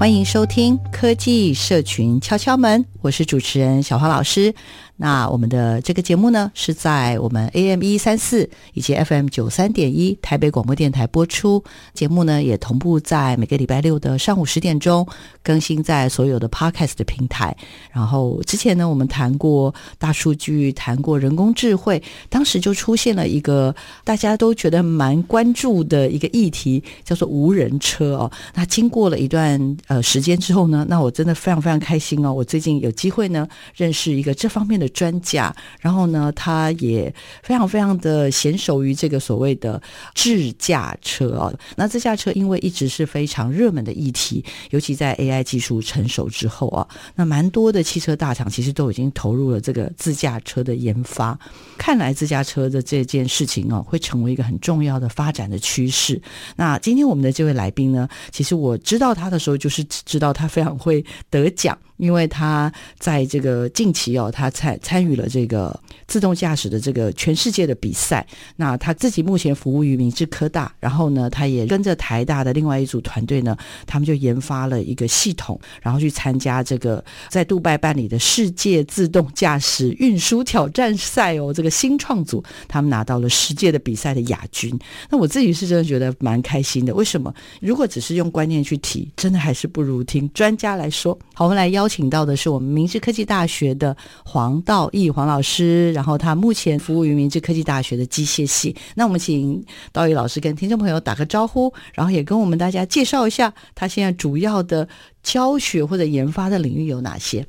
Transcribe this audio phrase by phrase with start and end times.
[0.00, 0.80] 欢迎收听。
[1.00, 4.54] 科技社群敲敲门，我是主持人小花老师。
[4.98, 11.64] 那我们的这个节目呢，是在我们 AM 一三四以及 FM 九三点一台北广播电台播出。
[11.94, 15.08] 节目呢，也同步在每个礼拜六的上午十点钟
[15.42, 17.56] 更新在所有的 Podcast 的平台。
[17.90, 28.30] 然后之前呢，我们谈过大数据，谈过人工智慧，当时就出现了一个大家都觉得蛮关注的一个议题，叫做无人车哦。
[28.52, 32.30] 那经过了一段呃时间之后呢，那我真的非常非常开心哦。
[32.30, 34.90] 我最近有机会呢，认识一个这方面的。
[34.90, 39.80] 专家，然后呢，他也非常非常的娴熟于这个所谓的
[40.14, 41.50] 智驾车啊。
[41.76, 51.38] 那自驾车因为一直是非常热门的议题，尤其在 AI 技术成熟之后啊，那蛮多的汽车大厂其实都已经投入了这个自驾车的研发。
[51.78, 56.20] 看来自驾车的这件事情哦，会成为一个很重要的发展的趋势。
[56.56, 61.78] 那今天我们的这位来宾呢，其实我知道他的时候，就是知道他非常会得奖。
[62.00, 68.26] 因为他在这个近期哦，他参参与了这个自动驾驶的这个全世界的比赛。
[68.56, 73.54] 那他自己目前服务于明治科大，然后呢，他也跟着台大的另外一组团队呢，
[73.86, 81.52] 他们就研发了一个系统，然后去参加这个在杜拜办理的世界自动驾驶运输挑战赛哦。
[81.52, 84.74] 这个新创组他们拿到了世界的比赛的亚军。
[85.10, 86.94] 那我自己是真的觉得蛮开心的。
[86.94, 87.34] 为什么？
[87.60, 91.18] 如果只是用观念去提，真的还是不如听专家来说。
[91.34, 91.89] 好，我们来邀。
[91.90, 98.76] 请到的是我们明治科技大学的黄道义黄老师，然后他目前服务于明治科技大学的机械系。
[98.94, 104.88] 那我们请道义老师跟听众朋友打个招呼，然后也跟我们大家介绍一下他现在主要的
[105.24, 107.44] 教学或者研发的领域有哪些。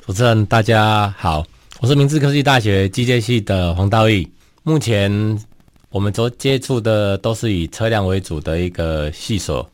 [0.00, 1.44] 主持人大家好，
[1.80, 4.26] 我是明治科技大学机械系的黄道义。
[4.62, 5.38] 目前
[5.90, 9.68] 我们所接触的都是以车辆为主的一个系所。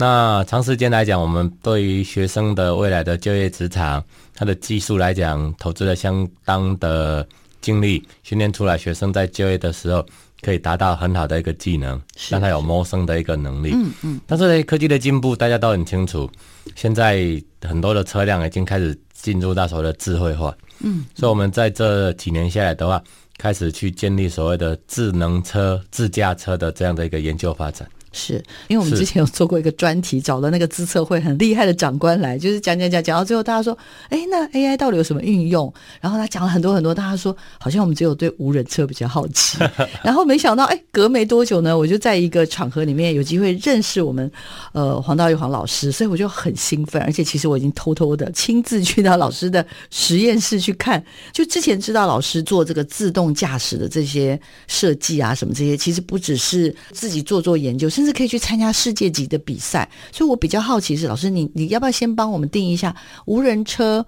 [0.00, 7.26] 那长时间来讲，我们对于学生的未来的就业职场，他的技术来讲，投资了相当的
[7.60, 10.06] 精力，训练出来学生在就业的时候
[10.40, 13.72] 可以达到很好的一个技能，让他有谋生的一个能力。
[13.74, 14.20] 嗯嗯。
[14.24, 16.30] 但是科技的进步，大家都很清楚，
[16.76, 17.20] 现在
[17.62, 20.56] 很多的车辆已经开始进入到所谓的智慧化。
[20.78, 21.04] 嗯。
[21.16, 23.02] 所以，我们在这几年下来的话，
[23.36, 27.88] 开始去建立所谓的智能车、自驾车的这样的一个研究发展。
[28.12, 33.76] 是因为我们之前有做过一个专题，找了那个资策会很厉害的长官来，就是讲讲讲讲到最后，大家说，
[34.08, 35.72] 哎，那 AI 到底有什么运用？
[36.00, 39.58] 然后他讲了很多很多，大家说好像我们只有对无人车比较好奇。
[40.02, 44.30] 然后没想到，哎，隔没多久呢，我就在一个场合里面有机会认识我们
[44.72, 51.02] 呃黄道玉黄老师，所以我就很兴奋，而且其实我已经偷偷的亲自去到老师的实验室去看。
[51.32, 57.88] 就之前知道老师做这个自动驾驶的这些设计啊，什么这些，其实不只是自己做做研究。
[57.98, 62.94] 甚至可以去参加世界级的比赛，所以我比较好奇是老师，你你要不要先帮我们定义一下
[63.24, 64.06] 无人车、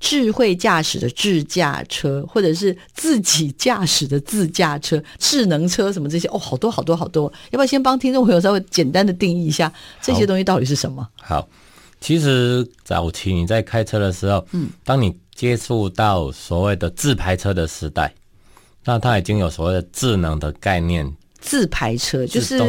[0.00, 6.26] 智慧驾驶的智驾车，或者是自己驾驶的自驾车、智能车什么这些？
[6.28, 9.70] 哦，好多好多好多，要不要先帮听众朋友稍微简单的定义一下
[10.00, 11.06] 这些东西到底是什么？
[11.20, 11.48] 好，好，
[12.00, 18.14] 其实早期你在开车的时候，嗯，当你接触到所谓的自排车的时代，
[18.82, 21.14] 那它已经有所谓的智能的概念。
[21.46, 22.60] 自排车就是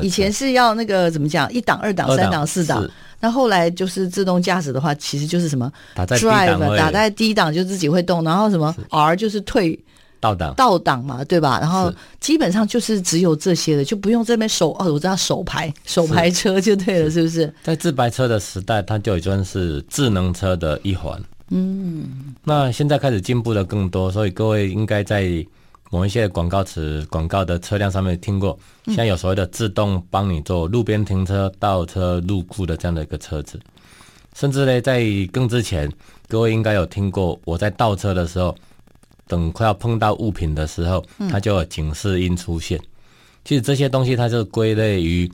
[0.00, 2.88] 以前是要那个怎么讲，一档、二档、三档、四档，
[3.18, 9.76] 那后来就是自动驾驶的话，其实就是什么 drive 打在低档就自己会动，然后什么 R 就是退
[10.20, 11.58] 倒档倒档嘛，对吧？
[11.60, 17.52] 然后基本上就是只有这些的，就不用这边手哦，我知道手排手排车就对了，是不是？
[17.64, 21.20] 在自排车的时代，它就已经是智能车的一环。
[21.50, 25.44] 嗯，那现在开始进步的更多，所以各位应该在。
[25.92, 33.60] 某一些广告词、广告的车辆上面听过，现在有所谓的自动帮你做路边停车、倒车入库的这样的一个车子，
[34.34, 35.92] 甚至呢，在更之前，
[36.28, 38.56] 各位应该有听过，我在倒车的时候，
[39.28, 42.80] 等快要碰到物品的时候，它就有警示音出现。
[43.44, 45.30] 其实这些东西它就归类于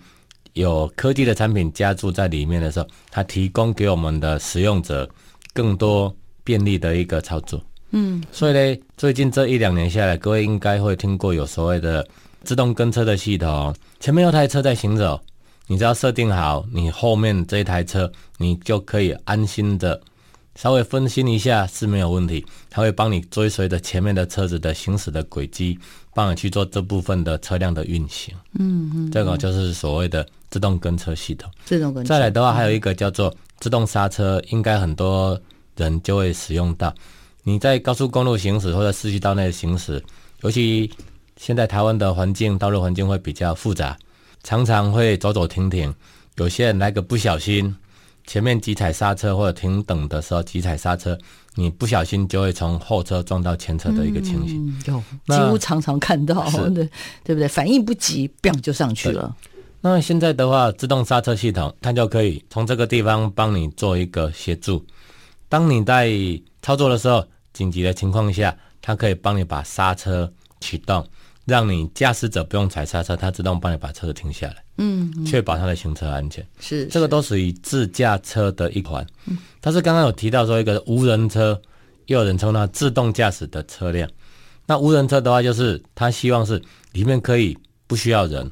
[0.54, 5.08] 有科技的产品加注在里面的时候，它提供给我们的使用者
[5.54, 6.12] 更多
[6.42, 7.62] 便利的一个操作。
[7.90, 12.06] 嗯，所以呢，最近这一两年下来，各位应该会听过有所谓的
[12.44, 13.74] 自动跟车的系统。
[13.98, 15.20] 前面有台车在行走，
[15.66, 19.98] 你只要设定好，你后面这一台车，你就可以安心的
[20.54, 22.44] 稍微分心一下是没有问题。
[22.68, 25.78] 它会帮你追随着前面的车子的行驶的轨迹，
[26.14, 28.34] 帮你去做这部分的车辆的运行。
[28.58, 31.50] 嗯嗯，这个就是所谓的自动跟车系统。
[31.64, 32.08] 自动跟车。
[32.08, 35.40] 再来的话，还有一个叫做自动刹车，应该很多
[35.76, 36.94] 人就会使用到。
[37.48, 40.04] 你在高速公路行驶或者市区道内行驶，
[40.42, 40.92] 尤其
[41.38, 43.96] 现在台湾的环境，道路环境会比较复杂，
[44.42, 45.94] 常常会走走停停。
[46.36, 47.74] 有些人来个不小心，
[48.26, 51.16] 前面急踩刹车或者停等的时候急踩刹车，
[51.54, 54.68] 你不小心就会从后车撞到前车的一个情形。
[54.86, 56.86] 嗯、有几乎常常看到，对
[57.24, 57.48] 对不对？
[57.48, 59.34] 反应不及，砰就上去了。
[59.80, 64.84] 那现在的话，自动刹车系统它就可以从这个地方帮你做一个协助。
[65.48, 66.12] 当你在
[66.60, 67.26] 操作的时候，
[67.58, 71.04] 紧急的情况下，它可以帮你把刹车启动，
[71.44, 76.46] 让你驾驶者不用踩刹车，它自动帮你把车子停下来，嗯，嗯，确保它的行车安全。
[76.60, 79.04] 是，这个都属于自驾车的一环。
[79.26, 81.60] 嗯，但是刚刚有提到说一个无人车，
[82.06, 84.08] 又有人称它自动驾驶的车辆。
[84.64, 86.62] 那无人车的话，就是它希望是
[86.92, 87.58] 里面可以
[87.88, 88.48] 不需要人，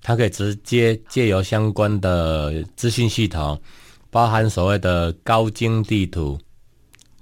[0.00, 3.60] 它可以直接借由相关的资讯系统，
[4.10, 6.38] 包含所谓的高精地图，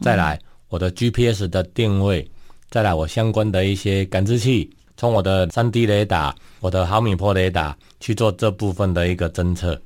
[0.03, 0.35] 再来。
[0.37, 0.41] 嗯
[0.75, 2.29] 我的 GPS 的定位，
[2.69, 9.81] 再来我相关的一些感知器，从我的 3D 雷达、我的毫米波雷达去做这部分的一个侦测，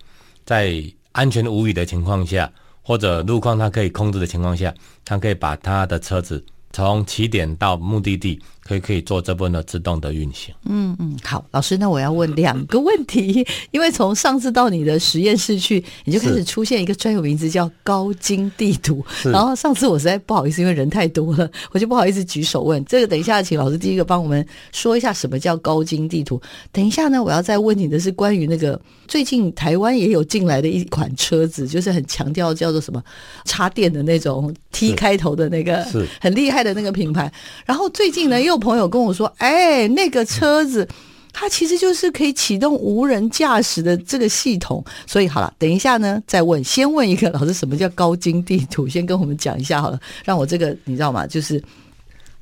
[0.47, 0.83] 在
[1.13, 2.51] 安全无雨的情况下，
[2.81, 4.75] 或者路况它可以控制的情况下，
[5.05, 6.43] 它可以把它的车子
[6.73, 8.41] 从起点到目的地。
[8.69, 10.55] 可以可以做这部分的自动的运行。
[10.67, 19.03] 嗯嗯，好，老师，那我要问两个问题， 因为从上次到你的实验室去，你就开始出现一个专有名词叫高精地图。
[19.25, 22.85] 然后上次我实在不好意思，因为人太多了， 我就不好意思举手问。
[22.85, 26.39] 这个等一下请老师第一个帮我们说一下什么叫高精地图。
[26.71, 33.03] 等一下呢，我要再问你的是关于那个最近台湾也有进来的一款车子，就是很强调叫做什么
[33.47, 35.83] 插电的那种 T 开头的那个，
[36.21, 37.33] 很厉害的那个品牌。
[37.65, 38.58] 然后最近呢又。
[38.59, 40.89] 朋友跟我说：“哎，那个车子，
[41.33, 44.85] 它其实就是可以启动无人驾驶的这个系统。
[45.07, 46.63] 所以好了，等一下呢再问。
[46.65, 48.89] 先问一个老师，什么叫高精地图？
[48.89, 51.27] 先跟我们讲一下好了，让我这个你知道吗？
[51.27, 51.63] 就是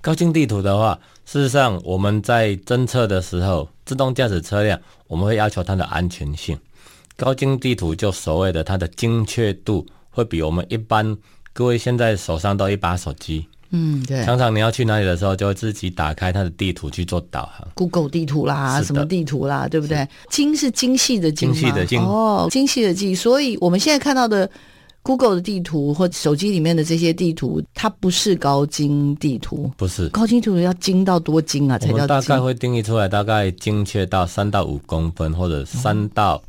[0.00, 6.58] 高精地图的话，事实上我们在侦测的时候，自动驾驶车辆我们会要求它的安全性。
[7.16, 11.16] 高精地图就所谓的它的精确度，会比我们一般
[11.52, 14.24] 各位现在手上都一把手机。”嗯，对。
[14.24, 20.06] 常常你要去哪里的时候，就会自己打开它的地图去做导航，Google 地图啦，什么地图啦，对不对？
[20.30, 23.14] 精是精细的精，精细的精哦，精细的精。
[23.14, 24.48] 所以我们现在看到的
[25.02, 31.78] Google 的地图或手机里面的这些地图，它不是高精地图，不是高精地图要精到多精啊？
[31.78, 32.06] 才叫精？
[32.06, 36.42] 大概会定义出来，大概精确到三到五公分，或者三到。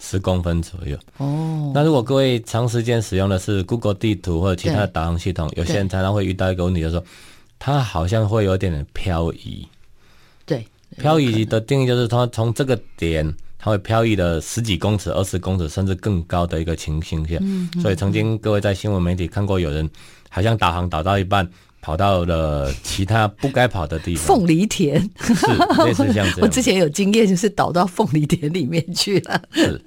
[0.00, 1.70] 十公分左右哦。
[1.72, 7.04] 那如果各位长时间使用的是 Google 地图或者其他的导航系统，有些人常常会遇到一个问题，就是说
[7.58, 9.64] 它好像会有点点漂移。
[10.44, 10.66] 对，
[10.96, 17.36] 漂移的定义就是它从这个点，它会漂移了十几公尺、二十公尺，甚至更高的一个情形下。
[17.40, 17.70] 嗯。
[17.80, 19.88] 所以曾经各位在新闻媒体看过有人
[20.28, 21.48] 好像导航导到一半。
[21.82, 25.32] 跑到了其他不该跑的地方，凤梨田是
[25.84, 26.38] 类似像这样。
[26.42, 29.42] 我之前有经验，就是倒到凤梨田里面去了。
[29.52, 29.80] 是，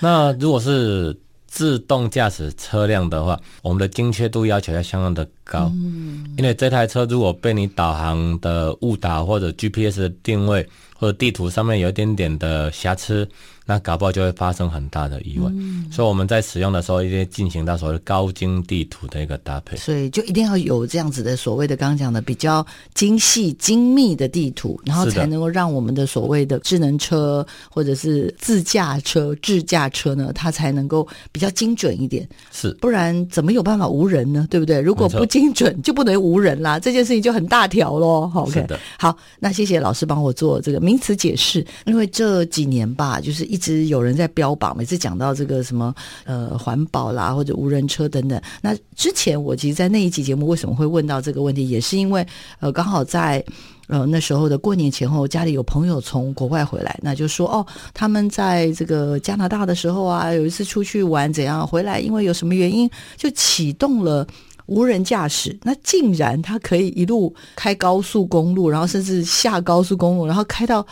[0.00, 1.16] 那如果是
[1.46, 13.28] 自动驾驶车辆的话，我们的精确度要求要相当的高，嗯，因为这台车如果被你导航的误导，或者 GPS 的定位，或者地图上面有一点点的瑕疵。
[13.70, 19.76] 那搞不好就会发生很大的意外，嗯，所以我们在使用的时候一定进行到所谓高精地图的一个搭配。
[19.76, 32.28] 所以就一定要有这样子的所谓的刚刚讲的比较精细精密的地图，然后才能够让我们的所谓的智能车或者是自驾车、智驾车呢，它才能够比较精准一点。
[32.50, 34.48] 是，不然怎么有办法无人呢？
[34.50, 34.80] 对不对？
[34.80, 36.80] 如果不精准，就不能无人啦。
[36.80, 38.26] 这件事情就很大条喽。
[38.26, 38.66] 好，OK，
[38.98, 43.59] 好，那谢谢老师帮我做这个名词解释，因为这几年吧，就是一。
[43.60, 48.40] 一直有人在标榜，每次讲到这个什么呃环保啦，或者无人车等等。
[48.62, 52.26] 那之前我其实，在那一集节目为什么会问到这个问题，也是因为
[52.58, 53.44] 呃刚好在
[53.88, 64.26] 呃那时候的过年前后，家里有朋友从国外回来，那就说哦，他们在这个加拿大的时候啊，有一次出去玩怎样回来，因为有什么原因就启动了
[64.64, 70.86] 无人驾驶，那竟然他可以一路开高速公路，然后甚至下高速公路，然后开到。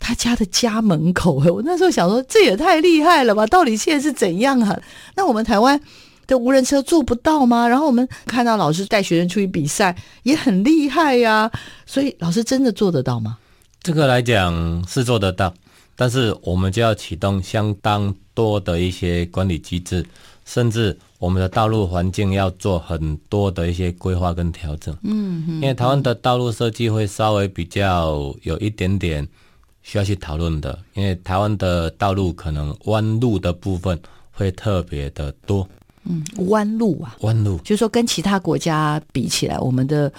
[0.00, 3.46] 他家的家门口， 我那时候想说，这也太厉害了吧！
[3.46, 4.80] 到底现在是怎样啊？
[5.16, 5.78] 那我们台湾
[6.26, 7.66] 的无人车做不到吗？
[7.66, 11.50] 然后我们看到老师带学生出去比赛，也很厉害呀。
[11.84, 13.38] 所以老师真的做得到吗？
[13.82, 15.52] 这个来讲是做得到，
[15.96, 20.06] 但是我们就要启动相当多的一些管理机制，
[20.44, 24.96] 甚至我们的道路环境要做很多的一些规划跟调整。
[25.02, 29.26] 嗯，因为台湾的道路设计会稍微比较有一点点。
[29.88, 33.98] 需要去讨论的，因为台湾的道路可能弯路的部分
[34.30, 35.66] 会特别的多。
[36.04, 40.12] 嗯，弯路啊，弯路，就是说跟其他国家比起来，我们的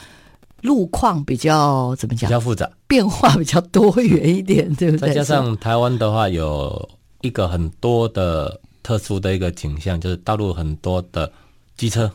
[0.64, 2.28] 路况比较怎么讲？
[2.28, 5.10] 比较复杂，变化比较多元一点， 对不对？
[5.10, 6.90] 再加上台湾的话，有
[7.22, 11.32] 一个很多的特殊的一个景象，就是道路很多的
[11.78, 12.12] 机车，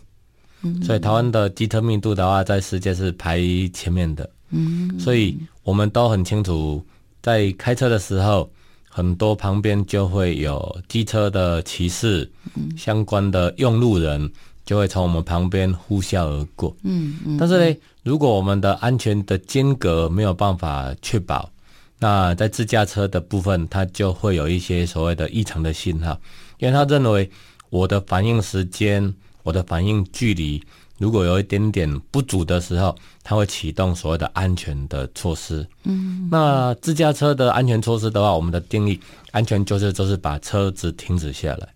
[0.62, 3.38] 嗯，所以台湾的机车密度的话，在世界是排
[3.72, 4.28] 前面的。
[4.50, 6.84] 嗯，所以我们都很清楚。
[7.24, 8.50] 在开车的时候，
[8.86, 12.30] 很多旁边就会有机车的骑士，
[12.76, 14.30] 相关的用路人
[14.66, 16.76] 就会从我们旁边呼啸而过。
[16.82, 17.38] 嗯嗯。
[17.38, 21.50] 但是呢，如果我们的安全的间隔没有办法确保，
[21.98, 26.20] 那在自驾车的部分，它就会有一些所谓的异常的信号，
[26.58, 27.30] 因为他认为
[27.70, 30.62] 我的反应时间、我的反应距离。
[30.98, 35.66] 如果有一点点不足的时候，它会启动所谓的安全的措施。
[35.82, 39.00] 嗯，那自驾车的安全措施的话，我们的定义，
[39.32, 41.68] 安全就是就是把车子停止下来。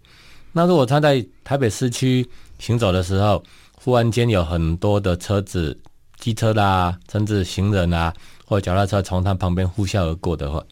[0.52, 2.26] 那如果他在台北市区
[2.58, 3.42] 行走的时候，
[3.74, 5.76] 忽然间有很多的车子、
[6.18, 8.14] 机车啦，甚至行人啊，
[8.46, 10.62] 或者脚踏车从他旁边呼啸而过的话，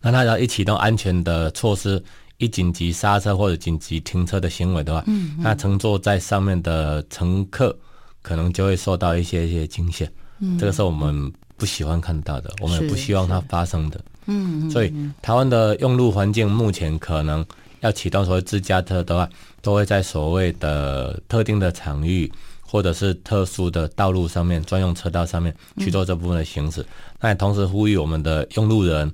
[0.00, 2.02] 那他要一启动安全的措施。
[2.38, 7.76] 一紧急刹车或者紧急停车的行为的话，嗯，那乘坐在上面的乘客。
[8.22, 17.44] 可能就会受到一些一些惊险，嗯，这个是我们不喜欢看到的，我们也不希望它发生的，嗯，所以台湾的用路环境目前可能
[17.80, 19.28] 要启动所谓自驾车的话，
[19.60, 26.84] 都会在所谓的特定的场域或者是特殊的道路上面，专用车道上面去做这部分的行驶。
[27.20, 29.12] 那也同时呼吁我们的用路人，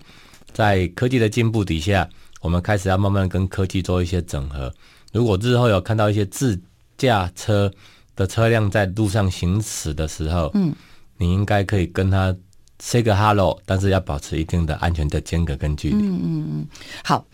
[0.53, 2.09] 在科技的进步底下，
[2.41, 4.73] 我们开始要慢慢跟科技做一些整合。
[5.13, 6.59] 如果日后有看到一些自
[6.97, 7.71] 驾车，
[8.19, 10.75] 的车辆在路上行驶的时候，嗯，
[11.17, 12.35] 你应该可以跟他
[12.81, 15.95] say 个 hello，但是要保持一定的安全的间隔跟距离。
[15.95, 16.67] 嗯嗯嗯。
[17.05, 17.25] 好，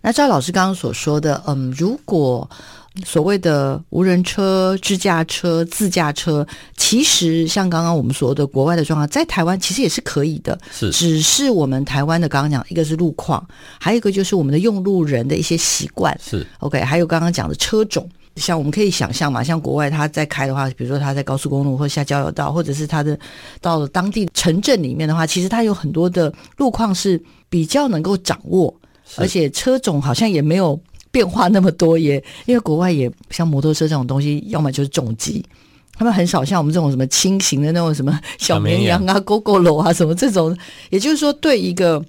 [0.00, 2.50] 那赵老师刚刚所说的，嗯，如果
[3.04, 6.44] 所谓的无人车、支架车、自驾车，
[6.76, 13.46] 其实像刚刚我们说的国外的状况，在台湾其实也是可以的，是，只是我们台湾的刚刚讲，一个是路况，
[13.78, 18.08] 还有一个就是我们的用路人的一些习惯，是 OK，还有刚刚讲的车种。
[18.36, 23.18] 像我们可以想象嘛，像国外他在开的话，比如说他在高速公路或下交流道，或者是他的
[23.60, 28.74] 到了当地城镇里面的话，其实他有很多的路况是比较能够掌握，
[29.16, 32.16] 而且车种好像也没有变化那么多也。
[32.46, 35.44] 因为国外也像摩托车这种东西，要么就是重机，
[35.94, 40.56] 他们很少像我们这种什么轻型的那种什么小绵羊啊、Gogoro 啊什么这种。
[40.90, 42.02] 也就是说，对一个。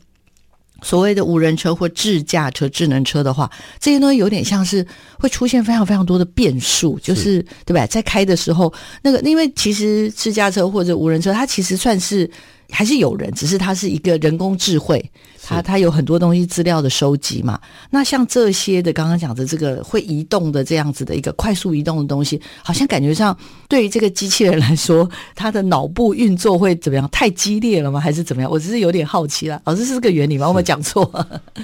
[0.83, 3.49] 所谓的无人车或自驾车、智能车的话，
[3.79, 4.85] 这些东西有点像是
[5.17, 7.87] 会出现非常非常多的变数，就是对吧？
[7.87, 8.71] 在开的时候，
[9.01, 12.29] 那个因为其实自驾车或者无人车，它其实算是。
[12.73, 14.99] 还是有人，只是它是一个人工智慧，
[15.43, 17.59] 它它有很多东西资料的收集嘛。
[17.91, 23.37] 那像这些的刚刚讲的这个会移动的这样子的一个快速移动的东西，好像感觉上
[23.69, 27.07] 对于这个机器人来说，它的脑部运作会怎么样？
[27.11, 27.99] 太激烈了吗？
[27.99, 28.49] 还是怎么样？
[28.51, 29.61] 我只是有点好奇啦。
[29.65, 30.47] 老师 是这个原理吗？
[30.47, 31.09] 我没讲错。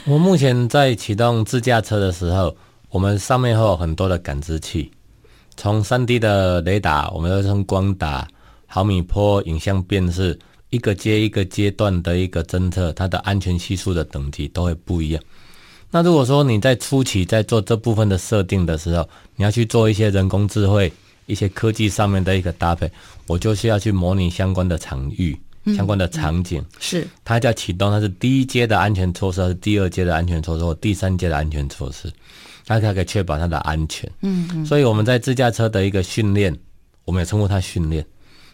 [0.05, 2.55] 我目前在启动自驾车的时候，
[2.91, 4.91] 我们上面会有很多的感知器，
[5.57, 8.27] 从三 D 的雷达，我们要从光打、
[8.67, 10.37] 毫米波影像辨识。
[10.69, 15.23] 一个接一个阶段的一个侦测，它的安全系数的等级都会不一样。
[15.91, 20.91] 那如果说你在初期在做这部分的设定的时候，你要去做一些人工智慧、
[21.25, 22.91] 一些科技上面的一个搭配，
[23.25, 25.35] 我就需要去模拟相关的场域、
[25.75, 26.63] 相关的场景。
[26.79, 32.13] 是，它叫启动，它是第一阶的安全措施，还是第二阶的安全措施，或第三阶的安全措施，
[32.67, 34.07] 它才可以确保它的安全。
[34.21, 34.63] 嗯嗯。
[34.63, 36.55] 所以我们在自驾车的一个训练，
[37.05, 38.05] 我们也称呼它训练。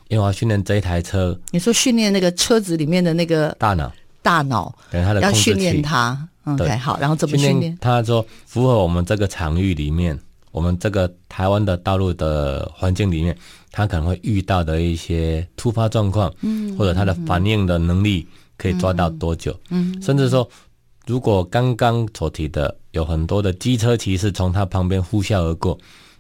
[0.08, 6.28] 因为我要训练这一台车，你说训练那个车子里面的那个大脑，大脑，对它的要训练它。
[6.44, 7.76] OK，好，然后怎么训练？
[7.82, 10.16] 他说符合我们这个场域里面，
[10.52, 13.36] 我们这个台湾的道路的环境里面，
[13.72, 18.28] 他可能会遇到的一些突发状况，嗯，或者他的反应的能力
[18.60, 20.48] 可以抓到多久，嗯，甚至说，
[21.08, 25.76] 如果刚刚所提的有很多的机车骑士从他旁边呼啸而过。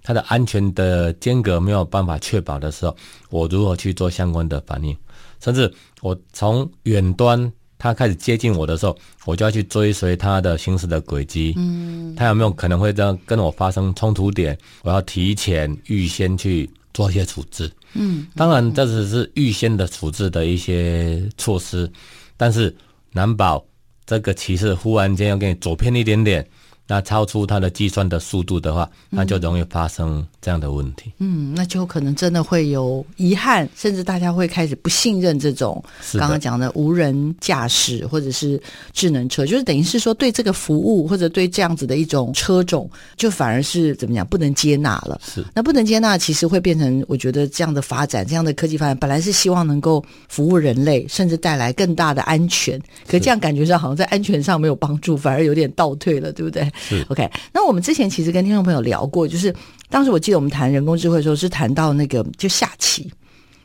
[0.06, 2.96] 它的安全的间隔没有办法确保的时候，
[3.32, 4.96] 我如何去做相关的反应？
[5.40, 8.96] 甚至我从远端它开始接近我的时候，
[9.26, 11.56] 我就要去追随它的行驶的轨迹。
[11.58, 14.56] 嗯，它有没有可能会这样跟我发生冲突点？
[14.84, 17.72] 我要提前预先去做一些处置。
[17.94, 21.92] 嗯，当然这只是预先的处置的一些措施，
[22.38, 22.76] 但是
[23.12, 23.66] 难保
[24.06, 26.48] 这个骑士忽然间要给你左偏一点点。
[26.88, 31.12] 那超出它的计算的速度的话，那就容易发生这样的问题。
[31.18, 38.62] 嗯，那就可能真的会有遗憾，甚至大家会开始不信任这种刚刚讲的无人驾驶或者是
[38.94, 45.20] 智能车，就是等于是说对这个服务或者对这样子的一种车种，就反而是怎么讲不能接纳了。
[45.24, 56.72] 是，那不能接纳，其实会变成我觉得这样的发展，这样的科技发展，本来是希望能够服务人类，甚至带来更大的安全，可这样感觉上好像在安全上没有帮助，反而有点倒退了，对不对？
[56.75, 57.05] 是。
[57.10, 59.53] OK，那我们之前其实跟听众朋友聊过，就是
[59.89, 63.12] 当时我记得我们谈人工智慧的时候，是谈到那个就下棋，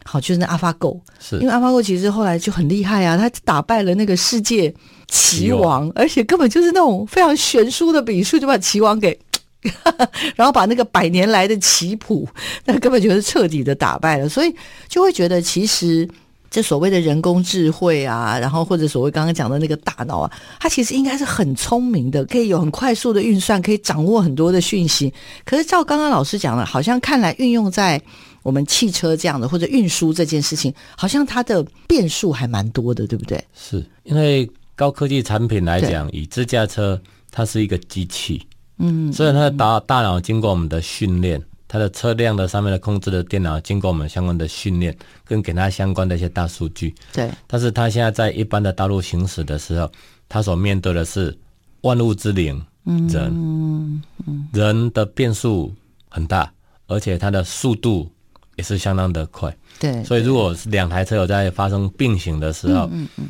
[0.05, 1.37] 好，就是那 AlphaGo，是。
[1.39, 4.73] 因为 AlphaGo 其实后来就很厉害啊，他打败了那个世界
[5.09, 9.19] 棋王，而且根本就是那种非常悬殊的比数，就把棋王给，
[10.37, 12.29] 然后把那个百年来的棋谱，
[12.65, 14.55] 那根本就是彻底的打败了，所以
[14.89, 16.09] 就会觉得其实。
[16.51, 25.13] 这所谓的人工智慧啊，然后或者所谓刚刚讲的那个大脑啊，它其实应该是很聪明的，可以有很快速的运算，可以掌握很多的讯息。
[25.45, 28.03] 可是照刚刚老师讲的，好像看来运用在
[28.43, 33.43] 我们汽车这样的或者运输这件事情，好像它的变数还蛮多的，对不对？
[33.55, 38.45] 是因为高科技产品来讲，以自驾车，它是一个机器，
[38.79, 41.41] 嗯，所以它的大大脑经过我们的训练。
[41.73, 44.93] 它的车辆的上面的控制的电脑，经过我们相关的训练，
[45.25, 46.93] 跟给它相关的一些大数据。
[47.13, 47.31] 对。
[47.47, 49.89] 但是它现在在一般的道路行驶的时候，
[50.29, 51.39] 它所面对的是
[51.83, 55.73] 万物之灵，人，嗯嗯、人的变数
[56.09, 56.53] 很大，
[56.89, 58.11] 而且它的速度
[58.57, 59.57] 也是相当的快。
[59.79, 60.03] 对。
[60.03, 63.29] 所以，如果是两台车有在发生并行的时候，嗯嗯，嗯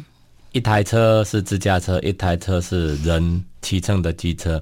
[0.52, 4.58] 一台车是自驾车，一台车是人骑乘的机车。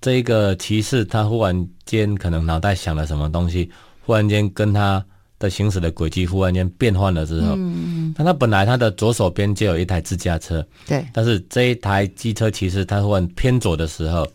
[0.00, 3.70] 这一个骑士，他忽然间可能脑袋想了什么东西，
[4.04, 5.04] 忽然间跟他
[5.38, 14.26] 的行驶的轨迹忽然间变换了之后，嗯，那他本来他的左手边就有一台自驾车，对，但是这一台机车骑士他忽然偏左的时候，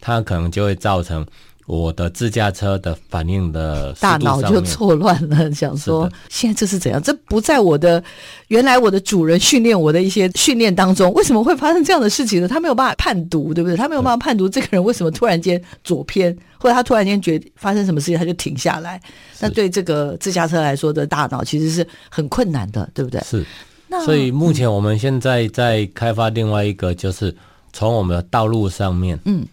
[0.00, 1.26] 他可能就会造成。
[1.68, 7.00] 我的自驾车的反应的大脑就错乱了， 想说现在这是怎样？
[7.02, 8.02] 这不在我的
[8.46, 12.48] 原来我的主人训练我的一些训练当中，为什么会发生这样的事情呢？
[12.48, 13.76] 他没有办法判读，对不对？
[13.76, 18.98] 他没有办法判读这个人为什么突然间左偏，或者他突然间觉发生什么事情他就停下来。
[19.38, 23.20] 那对这个自驾车来说的大脑其实是很困难的，对不对？
[23.20, 23.44] 是。
[23.88, 27.36] 那所以目前我们现在在开发另外一个，就是
[27.74, 29.44] 从我们的道路上面，嗯。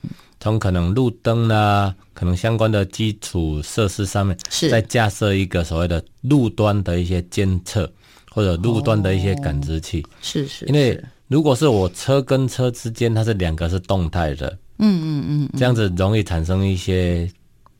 [0.45, 7.91] 从可能路灯啊，可能相关的基础设施上面，是再架设一个所谓的路端的一些监测，
[8.29, 10.03] 或者路端的一些感知器。
[10.03, 17.27] 哦、是是，因为如果是我车跟车之间，它是两个是动态的，嗯嗯嗯，这样子容易产生一些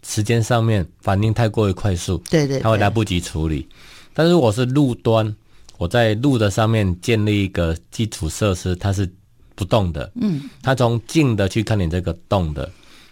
[0.01, 3.69] 时间上面反应太过于快速，对，对对，它会来不及处理。
[4.12, 5.36] 但是如果是路端，
[5.78, 9.08] 我在路的上面建立一个基础设施，它是。
[9.56, 12.70] 不动的，嗯，他从静的去看你这个动的，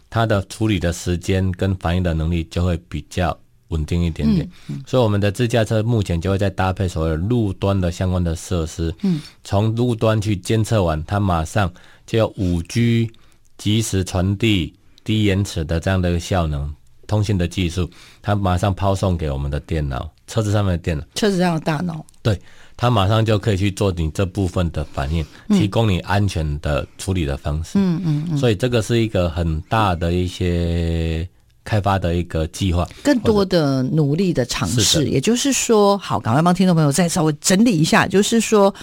[0.09, 3.35] 他的处理的时间跟反应的能力就会比较
[3.69, 4.45] 稳定一点点。
[4.67, 11.71] 嗯嗯、所以我们的自驾车目前就会在搭配所谓的路端的相关的设施，嗯，从路端去监测完，它马上
[12.05, 13.09] 就有五 G
[13.57, 16.71] 及时传递、低延迟的这样的一个效能
[17.07, 17.89] 通信的技术，
[18.21, 22.39] 它马上抛送给我们的电脑，车子上面的电脑，车子上的大脑，对。
[22.75, 27.71] 他马上就可以去做你这部分的反应，提供你安全的处理的方式。
[27.75, 28.37] 嗯嗯嗯。
[28.37, 31.27] 所以这个是一个很大的一些
[31.63, 35.07] 开发的一个计划，更多的努力的尝试。
[35.07, 38.73] 也就是说，好，赶快帮听众朋友再稍微整理一下，就是说，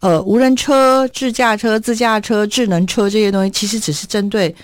[0.00, 4.54] 呃，无人车、自驾车、自驾车、智能车这些东西，其实只是针对。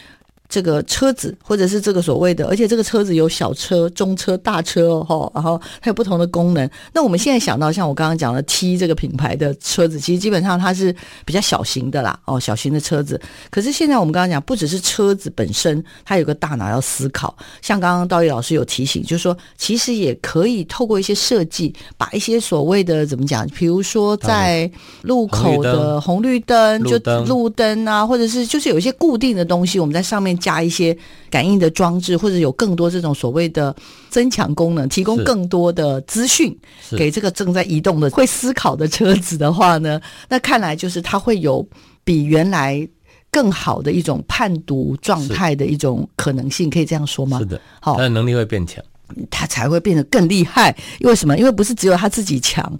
[0.50, 6.68] 这个车子，或者是这个所谓的，而且这个车子有小车、中车、大车哦，然后它有不同的功能。
[6.92, 13.18] 那我们现在想到，像我刚刚讲的 T 这个品牌的车子，其实基本上它是比较小型的啦，哦，小型的车子。
[13.48, 17.36] 可是现在我们刚刚讲，不只是车子本身，它有个大脑要思考。
[17.62, 24.68] 像刚刚道义老师有提醒，就是说，其实也可以透过一些设计，把一些所谓的怎么讲，比如说在
[25.02, 30.39] 路口的红绿灯，就路灯啊，或者是就是有一些固定的东西，我们在上面。
[30.40, 30.96] 加一些
[31.30, 33.76] 感应的装置，或者有更多这种所谓的
[34.08, 36.58] 增强功能，提供更多的资讯
[36.96, 41.64] 给这个正在移动的会思考的车子的话呢，那看来就是它会有
[42.02, 42.88] 比原来
[43.30, 47.38] 更好的一种判读状态的一种可能性，可以这样说吗？
[47.38, 48.82] 是的，好，它的能力会变强。
[49.30, 51.36] 他才会变得更厉害，因为什么？
[51.38, 52.70] 因为不是只有他自己强，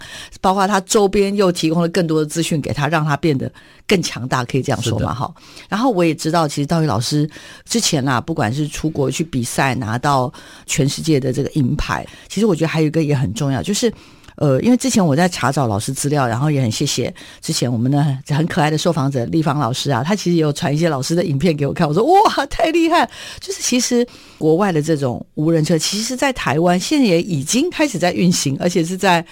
[0.41, 3.51] 包括他周边又提供了更多的资讯给他，让他变得
[3.87, 5.15] 更强大，可以这样说嘛？
[5.15, 5.33] 哈。
[5.69, 7.29] 然后我也知道，其实道玉老师
[7.65, 10.33] 之前啊，不管是出国去比赛拿到
[10.67, 13.93] 全世界的这个银牌，其实我觉得还有一个也很重要，就是。
[14.41, 18.03] 呃，因为之前我在查找老师资料，然后也很谢谢之前我们的
[18.35, 21.87] 很可爱的受访者立方老师啊，他其实也有传一些老师的影片给我看。
[21.87, 23.07] 我说哇，太厉害！
[23.39, 24.07] 就是其实
[24.39, 29.23] 国外的这种无人车，其实在台湾现在也已经开始在运行，而且是在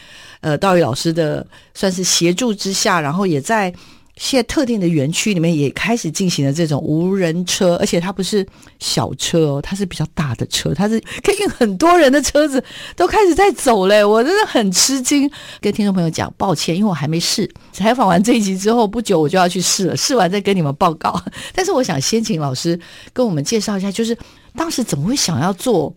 [0.43, 3.73] 呃道玉老师的算是协助之下，然后也在。
[4.19, 8.45] 现在特定的园区里面也开始进行了这种无人车，而且它不是
[8.81, 12.63] 小车哦，它是比较大的车，它是可以运很多人的车子，
[12.97, 15.31] 都开始在走嘞，我真的很吃惊。
[15.61, 17.49] 跟听众朋友讲，抱歉，因为我还没试。
[17.73, 21.23] 采访完这一集之后，不久我就要去试了，试完再跟你们报告。
[21.55, 22.79] 但是我想先请老师
[23.13, 24.19] 跟我们介绍一下，就是
[24.57, 25.95] 当时怎么会想要做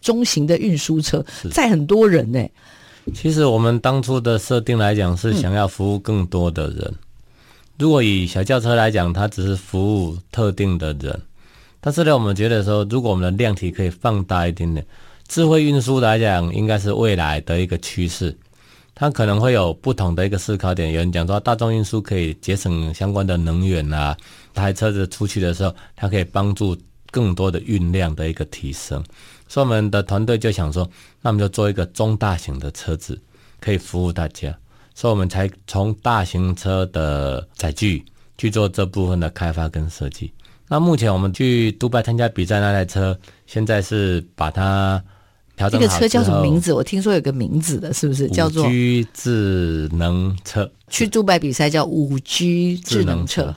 [0.00, 2.38] 中型的运输车，载很多人呢？
[3.12, 6.78] 其实我们当初的设定来讲，是想要服务更多的人。
[6.86, 6.98] 嗯
[7.76, 11.20] 如果以小轿车来讲，它只是服务特定的人，
[11.80, 14.86] 但是呢，我们觉得说，如果我们的量体可以放大一点点，
[15.26, 18.36] 智慧运输来讲，应该是未来的一个趋势。
[18.94, 20.92] 它可能会有不同的一个思考点。
[20.92, 24.16] 有人讲说，大众运输可以节省相关的能源啊，
[24.54, 26.76] 台车子出去的时候，它可以帮助
[27.10, 29.02] 更多的运量的一个提升。
[29.48, 30.88] 所以我们的团队就想说，
[31.20, 33.20] 那我们就做一个中大型的车子，
[33.58, 34.56] 可以服务大家。
[34.94, 38.04] 所以我们才从大型车的载具
[38.38, 40.32] 去做这部分的开发跟设计。
[40.68, 45.02] 那目前我们去杜拜参加比赛那台车，现在是把它
[45.56, 45.86] 调整好。
[45.86, 46.72] 这个车叫什么名字？
[46.72, 50.70] 我听说有个名字的，是不是叫做五 G 智能车？
[50.88, 53.54] 去杜拜比赛叫五 G 智能车。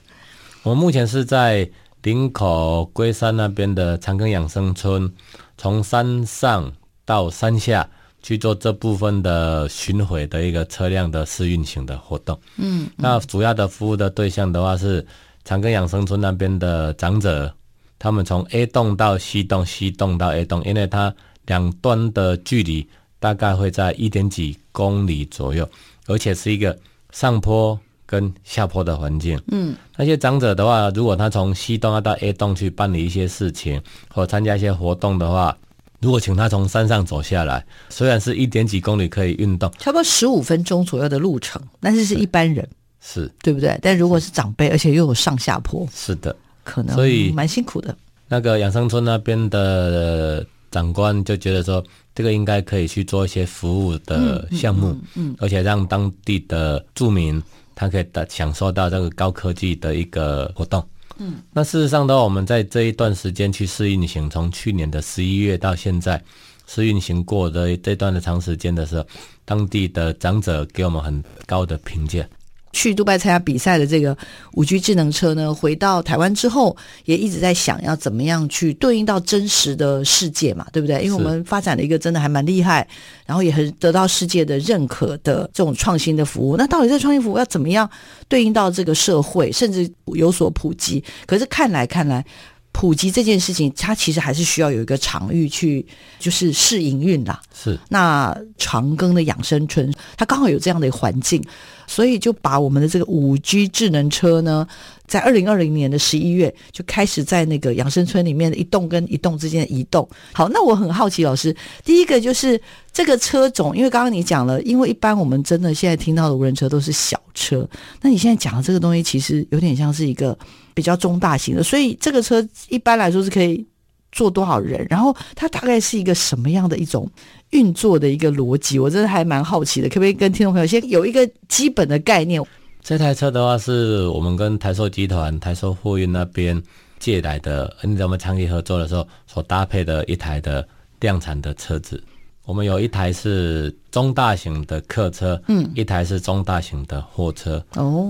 [0.64, 1.70] 我们目前是在
[2.02, 5.12] 林口龟山那边的长庚养生村，
[5.56, 6.72] 从山上
[7.04, 7.88] 到山下。
[8.22, 12.38] 去做这部分的巡回的一个车辆的试运行的活动。
[12.56, 15.06] 嗯，嗯，那主要的服务的对象的话是
[15.44, 17.52] 长庚养生村那边的长者，
[17.98, 21.14] 他们从 A 栋到 C 栋，C 栋到 A 栋，因为它
[21.46, 22.86] 两端的距离
[23.20, 25.68] 大概会在一点几公里左右，
[26.06, 26.76] 而且是一个
[27.12, 29.40] 上坡跟下坡的环境。
[29.52, 33.80] 嗯，那些长者的话，如果他从 C 栋要到 A 栋去办理一些事情
[34.12, 35.56] 或参加一些活动的话。
[36.00, 42.66] 如果请他从山上走下来，虽然是一点几公里可以运动，差不多十五分钟左右的路程，但是是一般人，
[43.00, 43.76] 是对不对？
[43.82, 47.96] 但如果是长辈，而且又有上下坡，是的，可能所以蛮辛苦的。
[48.28, 51.82] 那个养生村那边的长官就觉得说，
[52.14, 57.42] 这个应该可以去做一些服务的项目，嗯，嗯，嗯，而且让当地的住民
[57.74, 60.86] 他可以享受到这个高科技的一个活动。
[61.18, 66.22] 嗯，那事实上的话，我们在这一段时间去试运行，从去年的十一月到现在，
[66.66, 69.04] 试运行过的这段的长时间的时候，
[69.44, 72.24] 当地的长者给我们很高的评价。
[72.72, 74.16] 去杜拜参加比赛的这个
[74.52, 81.02] 五 G 智能车呢，回到台湾之后，也一直在想要怎么样去对应到真实的世界嘛，对不对？
[81.02, 82.86] 因为我们发展了一个真的还蛮厉害，
[83.26, 86.56] 然后也很得到世界的认可的这种创新的服务。
[86.56, 87.88] 那到底这创新服务要怎么样
[88.28, 91.02] 对应到这个社会，甚至有所普及？
[91.26, 92.24] 可是看来看来，
[92.72, 95.84] 普及这件事情，它其实还是需要有一个场域去，
[96.18, 97.40] 就是试营运啦。
[97.52, 101.42] 是，那长庚的养生村，它刚好有这样的一个环境。
[101.90, 104.68] 所以就把我们的这个五 G 智能车呢，
[105.08, 110.08] 在二零二零年的十一月就开始在那个养生村里面的一栋跟一栋之间移动。
[110.32, 112.60] 好，那我很好奇，老师，第一个就是
[112.92, 117.68] 这个车种，因为刚刚你讲了，因为一般我们真的现在听到的无人车都是小车，
[118.02, 120.38] 那你现在讲的这个东西其实有点像是一个
[120.74, 123.66] 比较中大型的，所以这个车一般来说是可以
[124.12, 124.86] 坐多少人？
[124.90, 127.10] 然后它大概是一个什么样的一种？
[127.52, 132.38] 运作的一个逻辑，我真的还蛮好奇的，可不可以跟听众朋友先有一个基本的概念？
[132.82, 136.62] 这台车的话，是我们跟台塑集团、台塑货运那边
[136.98, 140.66] 借来的，你在我们长期合作的时候所搭配的一台的
[141.00, 142.02] 量产的车子。
[142.44, 147.62] 我们有一台是中大型的客车，嗯，一台是中大型的货车。
[147.74, 148.06] 哦，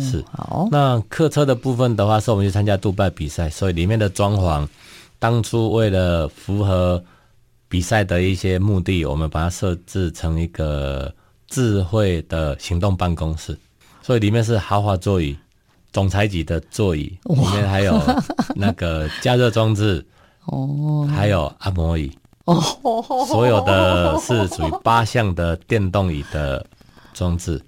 [0.00, 0.68] 是好。
[0.70, 4.66] 那客车的部分的话，是我们去参加杜拜比赛，所以里面的装潢，
[5.18, 7.02] 当初为了符合。
[7.68, 11.10] 比赛的一些目的，我们把它设置成一个
[11.48, 13.58] 智慧的行动办公室，
[14.02, 15.36] 所以里面是豪华座椅、
[15.92, 17.98] 总裁级的座椅，里面还有
[18.54, 20.04] 那个加热装置，
[20.46, 22.10] 哦，还有按摩椅，
[22.46, 22.60] 哦，
[23.28, 26.64] 所有的是属于八项的电动椅的
[27.14, 27.62] 装置。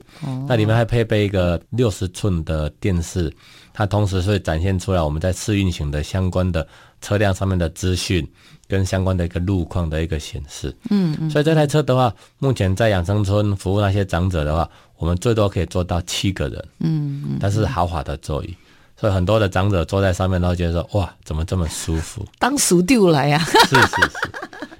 [0.48, 3.32] 那里面还配备一个六十寸的电视，
[3.72, 6.66] 它同时会展现出来我们在试运行的相关的
[7.00, 8.26] 车辆上面的资讯
[8.66, 10.74] 跟相关的一个路况的一个显示。
[10.88, 11.28] 嗯嗯。
[11.28, 16.68] 所以这台车的话，目前在养生村服务那些长者的话，我们最多可以坐到七个人。
[16.80, 17.38] 嗯嗯。
[17.40, 18.56] 但是豪华的座椅，
[18.96, 23.38] 所以很多的长者坐在上面，都觉得说：“哇，怎么这么舒服？”当熟丢来呀！
[23.38, 24.30] 是是是，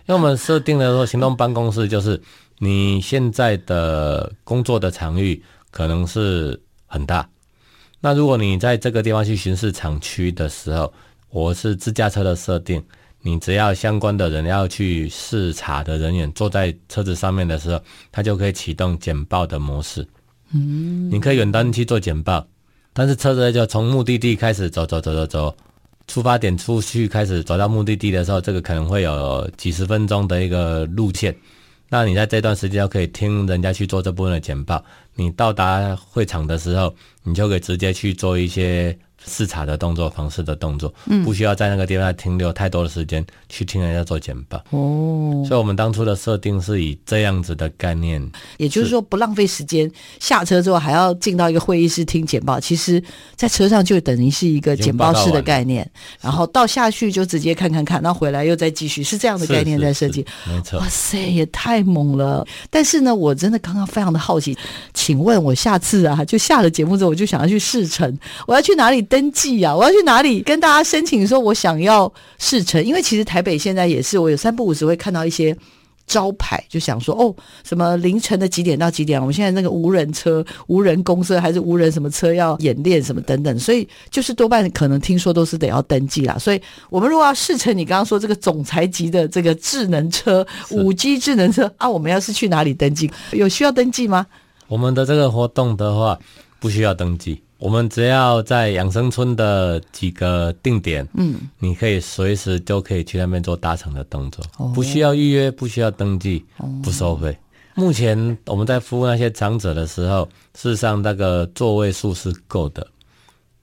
[0.06, 2.20] 因为我们设定的说，行动办公室就是。
[2.58, 7.28] 你现在的工作的场域可能是很大，
[8.00, 10.90] 那如果你在这个地方去巡视厂区的时候，
[11.30, 12.82] 我是自驾车的设定，
[13.26, 17.80] 你只要相关的人要去视察的人员坐在车子上面的时候，
[18.12, 20.06] 它就可以启动简报的模式。
[20.52, 22.46] 嗯，你可以远端去做简报，
[22.92, 25.56] 但是车子就从目的地开始走走走走走，
[26.06, 31.34] 出发点出去开始走到目的地的时候，这个可能会有几十分钟的一个路线。
[31.88, 34.84] 那你在这段时间就可以听人家去做这部分的简报。
[35.14, 38.94] 你到达会场的时候，你就可以直接去做一些。
[39.26, 45.44] 视察的动作、访视的动作，嗯，不需要在那个地方停留太多的时间去听人家做简报哦。
[45.46, 48.22] 所以，我们当初的设定是以这样子的概念，
[48.58, 52.60] 也就是说，不浪费时间，下车之后还要进到一个会议室听简报。
[52.60, 53.02] 其实，
[53.34, 55.88] 在车上就等于是一个简报室的概念，
[56.20, 60.24] 然后到下去就直接看看看，然后回来又再继续，是这样的概念在设计。
[60.46, 62.46] 没错，哇塞，也太猛了！
[62.68, 64.56] 但是呢，我真的刚刚非常的好奇，
[64.92, 69.00] 请问我下次啊，就下了节目之后，我就想要去试乘，我要去哪里？
[69.14, 69.76] 登记呀、啊！
[69.76, 71.24] 我要去哪里跟大家申请？
[71.24, 75.56] 说我想要试乘，因为其实台北现在也是，我有三不五时会看到一些
[76.04, 79.20] 招牌，就想说哦，什么凌晨的几点到几点？
[79.20, 86.36] 我们现在那个无人车、无人公车还是无人什么车要演练什么等等，所以就是多半可能听说都是得要登记啦。
[86.36, 93.08] 所以我们如果要试乘，你刚刚说这个总裁级的这个智能车、五 G 智能车啊，我们要是去哪里登记？
[93.30, 94.26] 有需要登记吗？
[94.66, 96.18] 我们的这个活动的话，
[96.58, 97.40] 不需要登记。
[97.64, 107.34] 我们只要在养生村的几个定点，嗯，你可以随时就可以去那边做搭乘的动作，哦、不需要预约，不需要登记，哦、不收费。
[107.74, 112.86] 目前我们在服务那些长者的时候，事实上那个座位数是够的。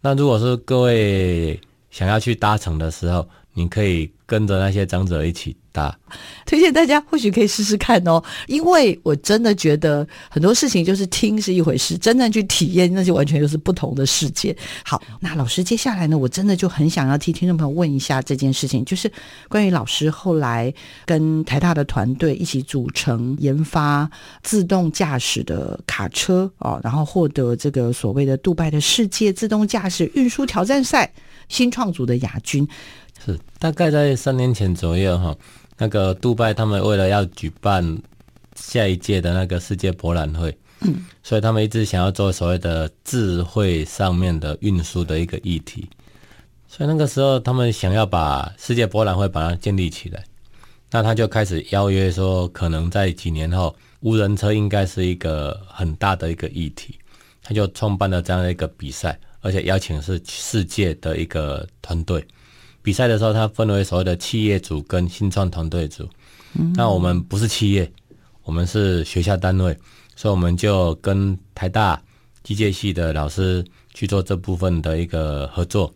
[0.01, 1.61] 那如果是各位
[1.91, 5.55] 想要去搭乘的时候，你可以跟着那些长者一起。
[5.73, 5.97] 搭
[6.45, 14.53] 推荐大家或许可以试试看哦，因为我真的觉得很多事情就是听是一回事，真正去体验那就完全又是不同的世界。
[14.83, 19.09] 好，那老师接下来呢，我真的就很想要替听众朋友问一下这件事情，就是
[19.47, 20.73] 关于老师后来
[21.05, 24.11] 跟台大的团队一起组成研发
[24.43, 31.09] 自动驾驶的卡车哦，然后获得这个所谓的杜拜的世界自动驾驶运输挑战赛
[31.47, 32.67] 新创组的亚军，
[33.25, 35.35] 是大概在三年前左右哈。
[35.77, 37.97] 那个杜拜，他们为了要举办
[38.55, 45.89] 下一届的那个世界博览会，嗯，所以他们一直想要做所谓的智慧上面的运输的一个议题，
[46.67, 50.23] 所以那个时候他们想要把世界博览会把它建立起来，
[50.91, 56.95] 那他就开始邀约说，可能在几年后，无人车应该是一个很大的一个议题，
[57.41, 62.23] 他就创办了这样的一个比赛，而且邀请是世界的一个团队。
[62.81, 66.07] 比赛的时候，它分为所谓的企业组跟新创团队组。
[66.53, 66.73] 嗯。
[66.75, 67.91] 那我们不是企业，
[68.43, 69.77] 我们是学校单位，
[70.15, 72.01] 所以我们就跟台大
[72.43, 73.63] 机械系的老师
[73.93, 75.93] 去做这部分的一个合作。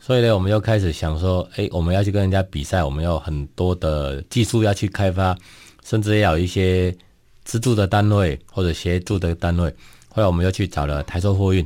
[0.00, 5.36] 所以呢，我们就开始想说，哎，我们要去跟人家比赛，我们有很多的技术要去开发，
[5.84, 6.96] 甚至要有一些
[7.44, 9.68] 资助的单位或者协助的单位。
[10.08, 11.64] 后来我们又去找了台塑货运。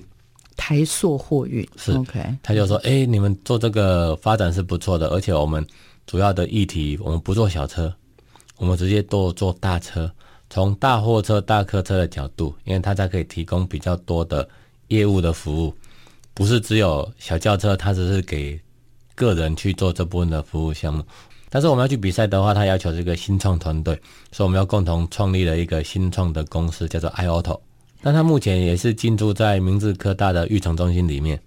[0.57, 5.67] 台塑货运是 OK，他就说：“哎、欸，你们做这个发展是不错的，而且我们
[6.07, 7.93] 主要的议题，我们不做小车，
[8.57, 10.11] 我们直接都做大车，
[10.49, 14.49] 从大货车、大客车的角度，因为它才可以提供比较多的
[14.89, 15.75] 业务的服务，
[16.33, 18.59] 不是只有小轿车，它只是给
[19.15, 21.05] 个人去做这部分的服务项目。
[21.51, 23.95] 但是我们要去比赛的话，他要求这个新创团队，
[24.33, 27.61] 所以我们要共同创立了一个新创的公司，叫做 iAuto。”
[28.07, 31.41] 那他目前也是进驻在明治科大的育成中心里面，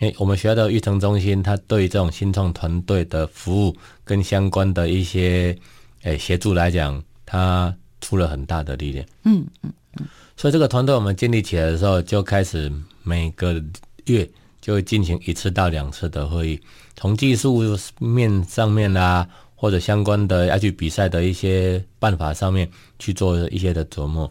[0.00, 5.56] 因为我们学校的育成中心，它对这种新创团队的服务跟相关的一些
[6.02, 9.06] 诶协助来讲，它出了很大的力量。
[9.22, 10.06] 嗯嗯嗯。
[10.36, 12.72] 所以这个团队我们建立起来的时候，就开始
[13.04, 13.62] 每个
[14.06, 14.28] 月
[14.60, 16.60] 就会进行一次到两次的会议，
[16.96, 22.68] 从技术面上面啊，或者相关的要去比赛的一些办法上面
[22.98, 24.28] 去做一些的琢磨。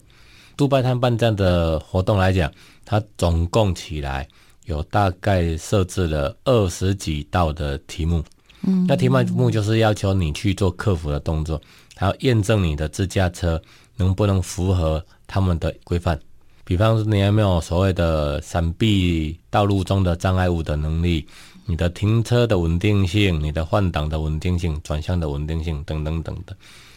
[0.59, 2.51] 杜拜他办这样的活动来讲，
[2.83, 4.27] 它总共起来
[4.65, 8.21] 有大概设置了二十几道的题目。
[8.63, 11.61] 嗯，那题目就是要求你去做克服的动作，
[11.95, 13.61] 还要验证你的自驾车
[13.95, 16.19] 能不能符合他们的规范。
[16.65, 21.25] 比方说，你有没有所谓的闪避道路中的障碍物的能力？
[21.67, 26.53] 你的停车的稳定性，你的换挡的稳定性，转向的稳定性，等等等等，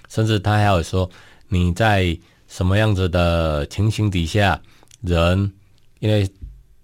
[0.09, 1.09] 甚至他还有说
[1.46, 2.18] 你在
[2.52, 4.60] 什么样子的情形底下，
[5.00, 5.50] 人
[6.00, 6.30] 因为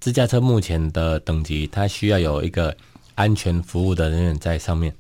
[0.01, 2.75] 自驾车目前的等级，它需要有一个
[3.15, 4.91] 安全服务的人员在上面，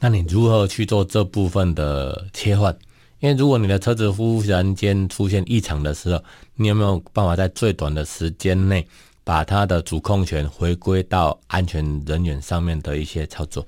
[0.00, 2.76] 那你如何去做这部分的切换？
[3.20, 6.20] 因为如果你的车子忽然间出现异常的时候，
[6.56, 8.84] 你有没有办法在最短的时间内？
[9.22, 13.64] 把它的主控权回归到安全人员上面的一些操作，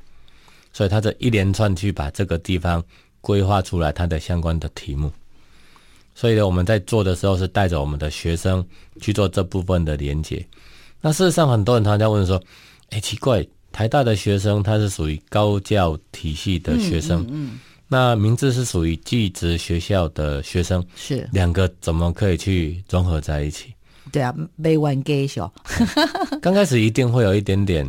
[0.72, 2.82] 所以他这一连串去把这个地方
[3.20, 5.12] 规划出来，它的相关的题目。
[6.18, 8.66] 所以呢，我们在做的时候是带着我们的学生
[9.00, 10.44] 去做这部分的连接。
[11.00, 12.42] 那事实上，很多人常常问说
[12.90, 23.72] ：“哎，奇怪，台大的学生他是属于高教体系的学生，嗯，那明志是属于技职学校的学生，是两个怎么可以去融合在一起？”
[24.10, 25.48] 对啊，没玩 gay 小。
[26.42, 27.88] 刚开始一定会有一点点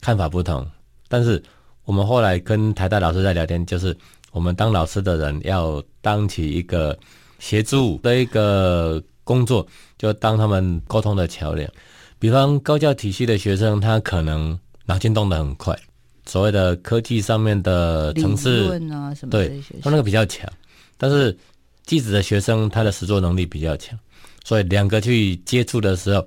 [0.00, 0.66] 看法不同，
[1.06, 1.42] 但是
[1.84, 3.94] 我们后来跟台大老师在聊天，就是
[4.32, 6.98] 我们当老师的人要当起一个
[7.38, 11.70] 协助的一个工作，就当他们沟通的桥梁。
[12.18, 15.78] 比方高教体系的学生，他可能脑筋动得很快，
[16.26, 20.50] 所谓的科技上面的层次啊什么，对，他那个比较强。
[20.96, 21.36] 但是
[21.84, 23.98] 技职的学生，他的实作能力比较强。
[24.44, 26.26] 所以两个去接触的时候，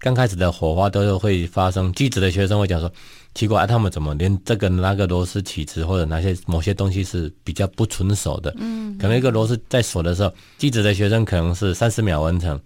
[0.00, 1.92] 刚开始的火花都是会发生。
[1.92, 2.90] 技职的学生会讲说
[3.34, 8.54] ：“奇怪，啊、他们怎么连这个那个螺丝起子或者哪些某些东西是比较不纯熟的？
[8.58, 12.58] 嗯，可能一个螺丝在锁的时候，技职的学生可能是三十秒完成，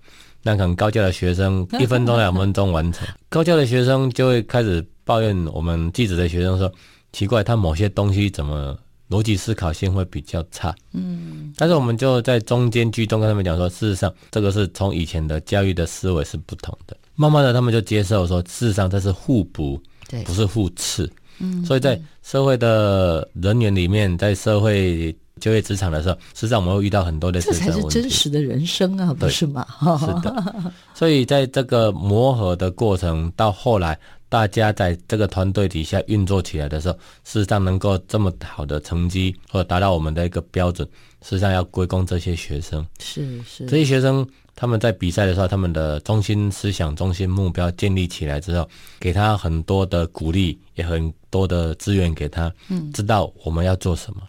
[0.42, 3.06] 那可能高教的学生一分钟两分钟完成。
[3.30, 6.72] 高教的学生就会开始抱怨我们技职的学生说：
[7.12, 8.76] 奇怪，他某些东西怎么？”
[9.10, 21.08] 逻辑思考性会比较差，嗯，但是我们就在中间居中跟他们讲说，事实上这个是从以前的教育的思维是不同的，慢慢的他们就接受说，事实上这是互补，对，不是互斥，
[21.38, 29.64] 嗯，所以在社会的人员里面，在社会就业职场的时候，实际上我们会遇到很多的，这才是真实的人生啊，不是吗？
[30.00, 30.62] 是的，
[30.94, 33.96] 所以在这个磨合的过程到后来。
[34.32, 40.88] 大家在这个团队底下运作起来的时候，事实上能够这么好的成绩或者达到我们的一个标准，
[41.20, 42.82] 实际上要归功这些学生。
[42.98, 48.68] 是是，这些学生他们在比赛的时候，他们的中心思想、中心目标建立起来之后，
[49.00, 54.22] 给他很多的鼓励，也很多的资源给他，嗯，知道我们要做什么。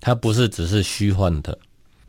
[0.00, 1.56] 他不是只是虚幻的。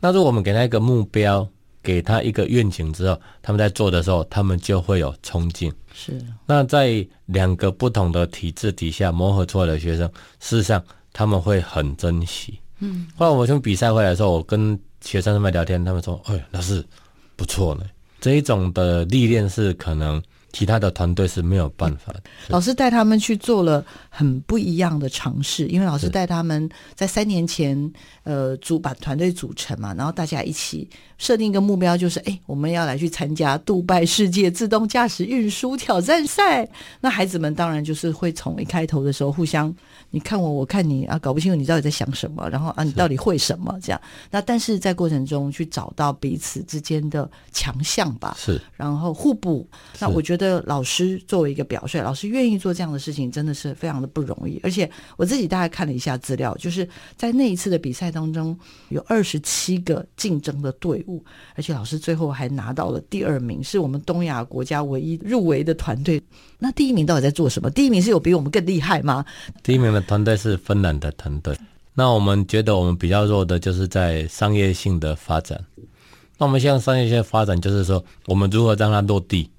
[0.00, 1.46] 那如果我们给他一个目标，
[1.82, 5.70] 给他一个愿景之后，他们在做的时候，他们就会有冲劲。
[5.92, 10.08] 是，那在两个不同的体制底下磨合出来的学生，
[10.40, 12.58] 事实上他们会很珍惜。
[12.78, 16.82] 嗯，后来我从比赛回来的时候，我跟学生他们聊天，他们说：“哎，老师
[17.36, 17.84] 不错呢。”
[18.20, 20.22] 这一种的历练是可能。
[20.52, 22.22] 其他的团队是没有办法的。
[22.48, 27.90] 老师带他们去做了很不一样的尝试，因为老师带他们在三年前，
[28.24, 36.68] 呃，组把团队组成嘛，然后大家一起设定一个目标，就是哎，我们要来去参加杜拜世界自动驾驶运输挑战赛。
[37.00, 39.74] 那孩子们当然就是会从一开头的时候互相。
[40.14, 43.74] 你看我，我看你啊，搞不清楚你到底在想什么，然后啊，你到底会什么？
[43.82, 43.98] 这样，
[44.30, 49.66] 那但是在过程中去找到彼此之间的强项吧，是，然后互补。
[49.98, 54.60] 那我觉得老师作为一个表率，老师愿意做这样的事情，真的是非常不容易。
[54.62, 66.22] 而且我自己大概看了一下资料，就是在那一次的比赛当中，有二十七个竞争的队伍，而且老师最后还拿到了第二名，是我们东亚国家唯一入围的团队。
[66.58, 67.70] 那第一名到底在做什么？
[67.70, 69.24] 第一名是有比我们更厉害吗？
[69.62, 71.56] 第一名的团队是芬兰的团队。
[71.94, 75.62] 那我们觉得我们比较弱的就是在商业性的发展。
[76.38, 79.50] 那我们现在商业性的发展就是说，我们如何让它落地，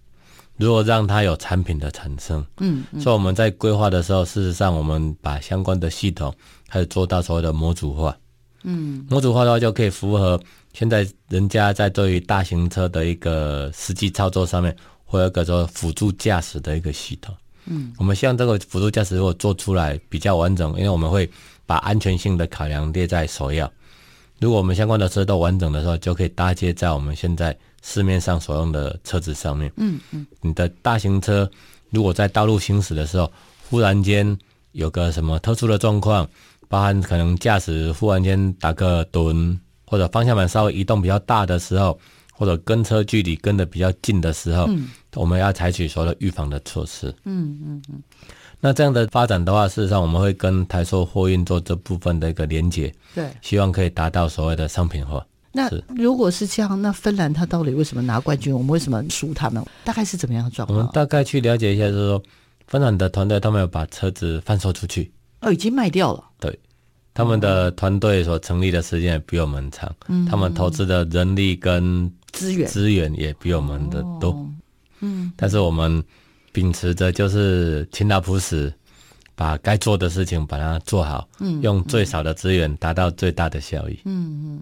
[0.63, 2.45] 如果让它有产品的产生。
[2.57, 6.33] 嗯，嗯，所以我们在规划的时候，事实上我们把相关的系统
[6.69, 8.17] 开始做到所谓的模组化。
[8.63, 10.39] 嗯，模组化的话就可以符合
[10.73, 14.75] 现在人家在对于大型车的一个实际操作上面。
[15.05, 17.35] 会有一个做辅助驾驶的一个系统，
[17.67, 21.29] 嗯，我们希望这个辅助驾驶如果做出来比较完整，因为我们会
[21.67, 23.71] 把安全性的考量列在首要。
[24.39, 29.71] 如果我们相关的车都完整的时候，就可以搭接在我们现在市面上所用的车子上面。
[29.75, 31.47] 嗯嗯，你的大型车
[31.91, 33.31] 如果在道路行驶的时候，
[33.69, 34.35] 忽然间
[34.71, 36.27] 有个什么特殊的状况，
[36.67, 39.55] 包含可能驾驶忽然间打个盹，
[39.85, 41.99] 或者方向盘稍微移动比较大的时候，
[42.31, 44.65] 或者跟车距离跟的比较近的时候。
[44.69, 47.13] 嗯我们要采取所有的预防的措施。
[47.25, 48.01] 嗯嗯嗯。
[48.59, 55.23] 那这样的发展的话，事实上我们会跟台塑货运做这部分的一个连接，对，希望可以达到所谓的商品化。
[55.55, 58.51] 那如果是这样，那芬兰他到底为什么拿冠军？
[58.51, 59.63] 我们为什么输他们？
[59.85, 60.79] 大概是怎么样的状况？
[60.79, 62.23] 我们大概去了解一下，就是说，
[62.65, 66.23] 芬兰的团队他们有把车子贩售出去，哦，已经卖掉了。
[66.39, 66.59] 对，
[67.13, 72.67] 他们的团队所成立的时间也比我们长，嗯，他们投资的人力跟资源。
[72.67, 74.35] 资源也比我们的多，
[75.01, 76.03] 嗯，但是我们
[76.51, 78.73] 秉持着就是勤劳朴实，
[79.35, 84.61] 把该做的事情把它做好，嗯，用最少的资源达到最大的效益，嗯嗯。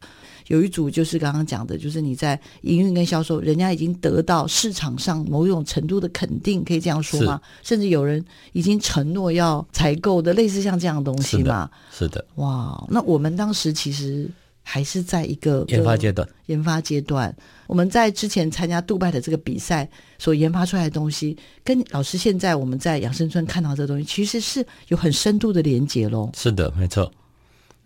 [0.51, 7.39] 有一组就是刚刚讲的，就是你在营运跟销售，人家已经得到市场上某种程度的肯定，可以这样说吗？
[7.63, 11.69] 甚至有人已经承诺要采购的，类似像这样的东西嘛？
[11.89, 12.25] 是的。
[12.35, 14.29] 哇，那我们当时其实
[14.61, 16.27] 还是在一个研发阶段。
[16.47, 17.33] 研发阶段，
[17.67, 19.89] 我们在之前参加杜拜的这个比赛
[20.19, 26.29] 所研发出来的东西，跟老师现在我们在养生村看到这个东西，其实是有很深度的连接喽。
[26.35, 27.09] 是的，没错。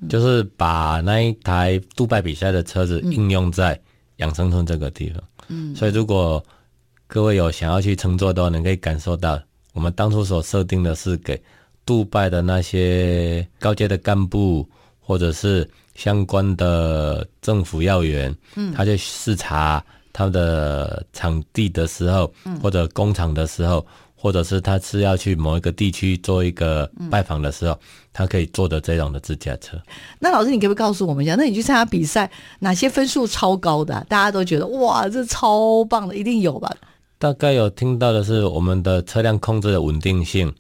[0.10, 3.80] 就是把那一台杜拜比赛的车子应用在
[4.18, 6.44] 养生村这个地方，嗯，所以如果
[7.08, 9.42] 各位有想要去乘坐的话，你可以感受到
[9.74, 11.42] 我们当初所设定的是给
[11.86, 14.68] 杜拜的那些高阶的干部
[15.00, 22.32] 或者是相关的政府要员，嗯，他去视察他们的场地的时候，
[22.62, 23.86] 或者工厂的时候。
[24.16, 27.80] 或者是他是要去某一个地区做一个拜访的时候，嗯、
[28.14, 29.78] 他可以坐的这种的自驾车。
[30.20, 31.36] 那老师，你可不可以告诉我们一下？
[31.36, 34.06] 那你去参加比赛，哪些分数超高的、啊？
[34.10, 36.72] 大家都觉得哇，这超棒的，一定有吧？
[37.18, 40.52] 大概有听到的是我们的车辆控制的稳定性，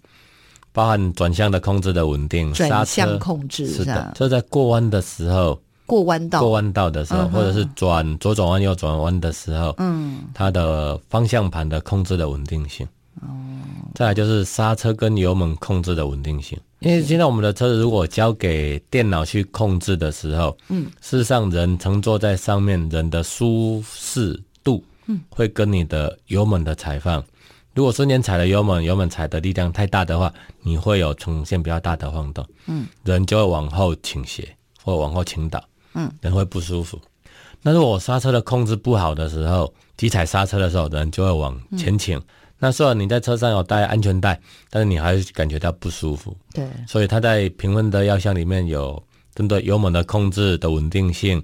[0.71, 4.11] 包含转向的控制的稳定，转向控制是的。
[4.15, 12.87] 这在过弯的时候，过弯道过弯道的时候，嗯、或者是转左转弯右转弯的时候，嗯，它的方向盘的控制的稳定性。
[13.21, 13.27] 哦，
[13.93, 27.23] 再来就是刹车跟油门控制的稳定性，因为现在我们的车子如果交给电脑去控制的时候，嗯，事实上人乘坐在上面，人的舒适度，嗯，会跟你的油门的踩放，
[27.73, 34.53] 如果瞬间踩了油门，油门踩的力量太大的话，你会有呈现比较大的晃动，嗯，人就会往后倾斜
[34.83, 35.63] 或往后倾倒，
[35.93, 36.99] 嗯，人会不舒服。
[37.61, 42.21] 那如果我刹车的控制不好的时候，急踩刹车的时候，人就会往前倾。
[42.65, 44.41] 那虽然你在车上有带安全带，
[44.71, 46.35] 但是你还是感觉到不舒服。
[46.51, 48.99] 对，所以它在评分的药箱里面有
[49.35, 51.39] 针对油门的控制的稳定性、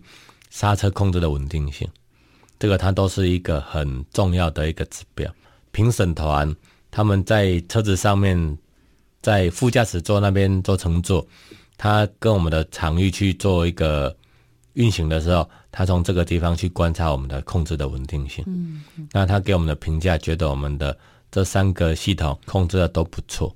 [0.49, 1.87] 刹车控制的稳定性，
[2.57, 5.31] 这个它都是一个很重要的一个指标。
[5.71, 6.51] 评审团
[6.89, 8.57] 他们在车子上面，
[9.21, 11.23] 在副驾驶座那边做乘坐，
[11.77, 14.17] 他跟我们的场域去做一个
[14.73, 15.47] 运行的时候。
[15.73, 20.97] 他从这个地方去观察我们的控制的稳定性，嗯，那他给我们的评价，觉得我们的
[21.31, 23.55] 这三个系统控制的都不错，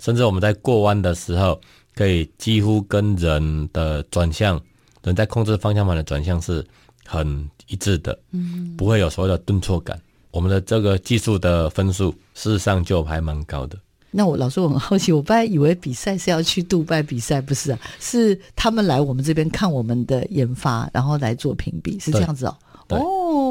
[0.00, 1.60] 甚至我们在过弯的时候，
[1.94, 4.60] 可以几乎跟人的转向，
[5.02, 6.64] 人在控制方向盘的转向是
[7.06, 10.00] 很一致的，嗯，不会有所谓的顿挫感。
[10.30, 13.78] 我们的这个技术的分数，事实上就还蛮高的。
[14.10, 17.78] 那我老师我很好奇，我本来以为比赛是要去杜拜比赛，不是啊？
[18.00, 22.56] 是他们来我们这边看我们的研发，然后来做评比，是这样子哦。
[22.88, 22.98] 哦，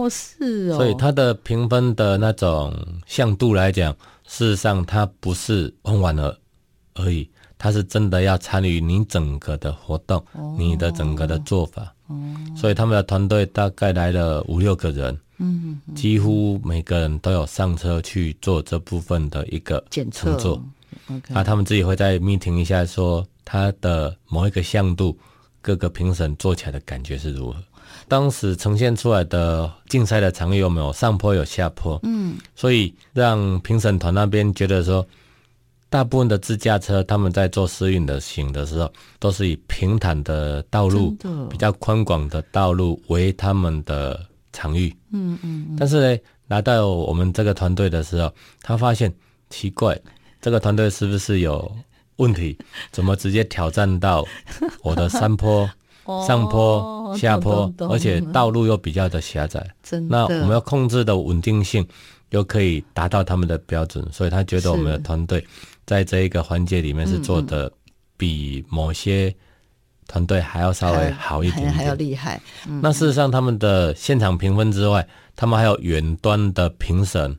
[0.09, 0.75] 是哦。
[0.77, 2.73] 所以它的评分的那种
[3.05, 3.93] 向度来讲，
[4.27, 6.37] 事实上它不是玩玩而
[6.95, 11.93] 而已，它是真的要参与你整个的活动，哦、你的整个的做法。
[12.07, 12.15] 哦。
[12.55, 15.17] 所以他们的团队大概来了五六个人。
[15.43, 20.37] 嗯，几乎每个人都有上车去做这部分的一个检测。
[20.37, 21.33] Okay.
[21.33, 25.17] 啊，他们自己会再 meeting 一下，说他的某一个向度，
[25.59, 27.57] 各个评审做起来的感觉是如何。
[28.11, 31.97] 当时呈现出来的竞赛的场域有没有上坡有下坡？
[32.03, 35.07] 嗯，所以让评审团那边觉得说，
[35.89, 41.15] 大部分的自驾车他们在做试运的行的时候，都是以平坦的道路、
[41.49, 44.19] 比较宽广的道路为他们的。
[44.53, 48.29] 场域，嗯嗯，但是呢，来到我们这个团队的时候，
[48.61, 49.09] 他发现
[49.49, 49.97] 奇怪，
[50.41, 51.73] 这个团队是不是有
[52.17, 52.57] 问题？
[52.91, 54.25] 怎么直接挑战到
[54.83, 55.67] 我的山坡、
[56.27, 59.65] 上坡、下坡，而且道路又比较的狭窄？
[59.83, 61.87] 真的，那我们要控制的稳定性
[62.29, 65.45] 又可以达到他们的标准，所以他觉得我们的团队
[65.85, 67.71] 在这一个环节里面是做的
[68.17, 69.33] 比某些。
[70.07, 72.41] 团队还要稍微好一点点，还，还要厉害。
[72.67, 77.33] 嗯、那事实上，他们的现场评分之外，他们还有远端的评审，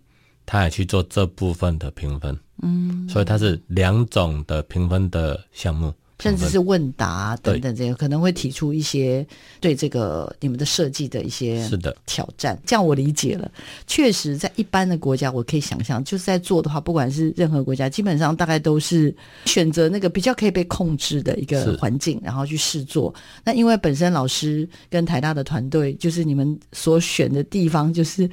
[0.46, 2.34] 他也去做这部分的评分。
[2.62, 5.92] 嗯，所以它是两种的评分的项目，
[6.22, 9.26] 甚至是问答等等这些，可能会提出一些
[9.60, 12.56] 对这个你们的设计的一些是的挑战。
[12.64, 13.50] 这样我理解了。
[13.86, 19.14] 确实，在一般的国家，我可以想象，就是在做的话，不管是任何国家，基本上大概都是
[19.46, 23.12] 选择那个比较可以被控制的一个环境，然后去试做。
[23.44, 28.30] 那因为本身老师跟台大的团队，就是你们所选的地方，就是。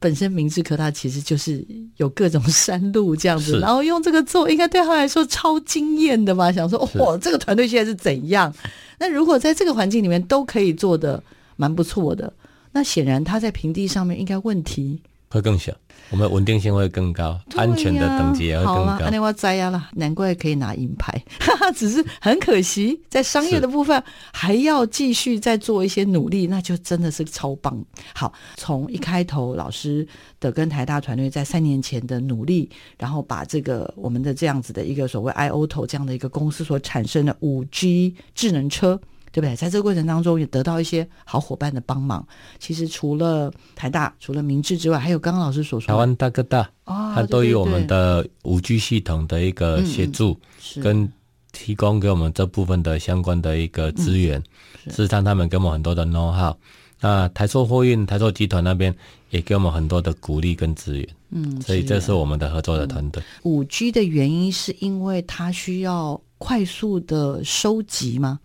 [0.00, 1.64] 本身明治科大其实就是
[1.98, 6.50] 有各种山路这样子，然后用这个做，应该对他来说超惊艳的吧？
[6.50, 8.52] 想说，哇，这个团队现在是怎样？
[8.98, 11.22] 那如果在这个环境里面都可以做得
[11.56, 12.32] 蛮不错的，
[12.72, 15.00] 那显然他在平地上面应该问题
[15.30, 15.72] 会更小。
[16.10, 19.04] 我们稳定性会更高，啊、安全的等级也会更高。
[19.04, 24.02] 好那我摘呀了，难怪可以拿银牌，哈哈，只是很可惜，在商业的部分
[24.32, 27.80] 还要继续再做一些努力，那就真的是超棒。
[28.12, 30.04] 好，从一开头老师
[30.40, 32.68] 的跟台大团队在三年前的努力，
[32.98, 39.00] 然后把这个我们的这样子的一个所谓 iOTO 这样的一个公司所产生的五 G 智能车。
[39.32, 39.54] 对不对？
[39.54, 42.26] 在这个过程当中，也得到一些好伙伴的帮忙。
[42.58, 50.38] 其实除了台大、除了明治之外，还有刚刚老师所说的台湾大哥大，啊，它都有我们的五 G 系统的一个协助，
[50.76, 51.12] 嗯、跟
[51.52, 54.42] 提供给我们这部分的相关的一个资源。
[54.86, 56.54] 嗯、事实上，他们给我们很多的 know how。
[57.02, 58.94] 那台塑货运、台塑集团那边
[59.30, 61.08] 也给我们很多的鼓励跟资源。
[61.30, 63.22] 嗯，所以这是我们的合作的团队。
[63.44, 68.38] 五 G 的原因是因为它需要快速的收集吗？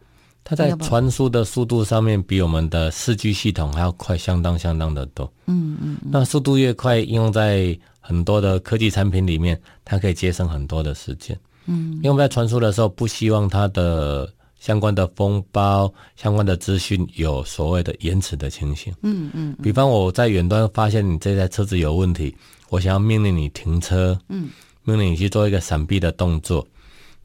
[0.48, 5.30] 它在传输的速度上面比我们的四 G 系统还要快，相当相当的多。
[5.48, 11.36] 嗯嗯，那速度越快，应用在很多的科技产品里面，它可以节省很多的时间。
[11.66, 18.94] 嗯，因为我们在传输的时候，不希望它的相关的封包、相关的资讯有所谓的延迟的情形。
[19.02, 22.36] 嗯嗯，比方我在远端发现你这台车子有问题，
[22.70, 24.50] 我想要命令你停车，嗯，
[24.84, 26.64] 命令你去做一个闪避的动作。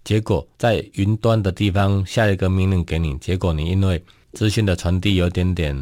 [0.04, 5.76] 结果在云端的地方下一个命令给你，结果你因为资讯的传递有点点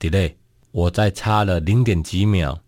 [0.00, 0.32] delay，
[0.72, 2.58] 我再差了零点几秒，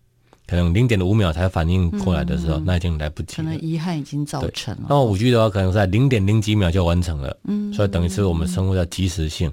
[0.47, 3.43] 可能零点五秒才反应过来的时候，嗯、那已经来不及了。
[3.43, 4.85] 可能遗憾已经造成了。
[4.89, 7.37] 那么五 G 的话，可能在零点零几秒就完成了。
[7.43, 9.51] 嗯，所以等于是我们生活的即时性。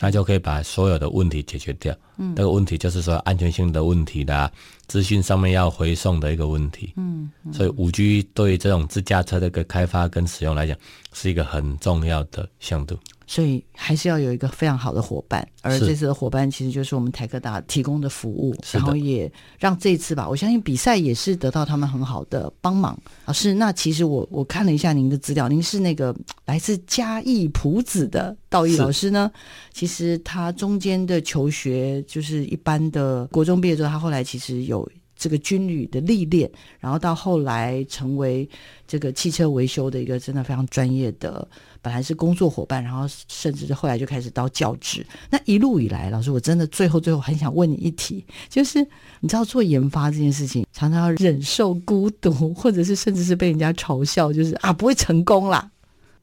[0.00, 1.94] 那就可以把所有的问题解决掉。
[2.16, 4.50] 嗯，这个问题就是说安全性的问题啦，
[4.86, 6.92] 资讯上面要回送的一个问题。
[6.96, 10.76] 嗯，所以五 G 对于这种自驾车的一个开发跟使用来讲，
[11.12, 12.98] 是一个很重要的向度。
[13.26, 22.98] 所以还是要有一个非常好的伙伴，而这次的伙伴其实就是我们台科大提供的服务，然后也让这次吧，我相信比赛也是得到他们很好的帮忙。
[23.26, 26.14] 老师，那其实我我看了一下您的资料，您是那个
[26.44, 29.30] 来自嘉义朴子的道义老师呢。
[29.72, 34.88] 其实他中间的求学就是一般的国中毕业之后，他后来其实有。
[35.16, 36.50] 这个军旅的历练，
[36.80, 38.46] 然后到后来成为
[38.86, 41.48] 这个汽车维修的一个真的非常专业的，
[41.84, 45.06] 本来是工作伙伴，然后甚至是后来就开始当教职。
[45.28, 48.80] 那一路以来，老师，我真的最后最后很想问你一题，就是
[49.20, 55.70] 你知道做研发这件事情，常常要忍受孤独，或者是甚至是被人家嘲笑，就是啊不会成功啦，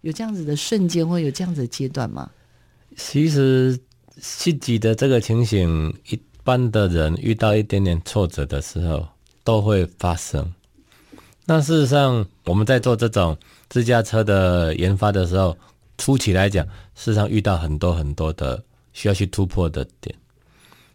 [0.01, 2.29] 有这样子的瞬间，或有这样子的阶段吗？
[2.97, 3.79] 其实
[4.19, 5.93] 自己的这个情形。
[6.09, 9.07] 一般的人遇到一点点挫折的时候
[9.43, 10.51] 都会发生。
[11.45, 13.37] 那事实上，我们在做这种
[13.71, 15.57] 自驾车的研发的时候，
[15.97, 18.61] 初期来讲，事实上遇到很多很多的
[18.91, 20.13] 需要去突破的点。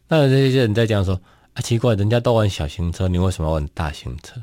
[0.07, 1.19] 那有这些人在讲说
[1.57, 4.39] ：“啊，奇怪，人家都玩小型车，你为什么要玩大型车？”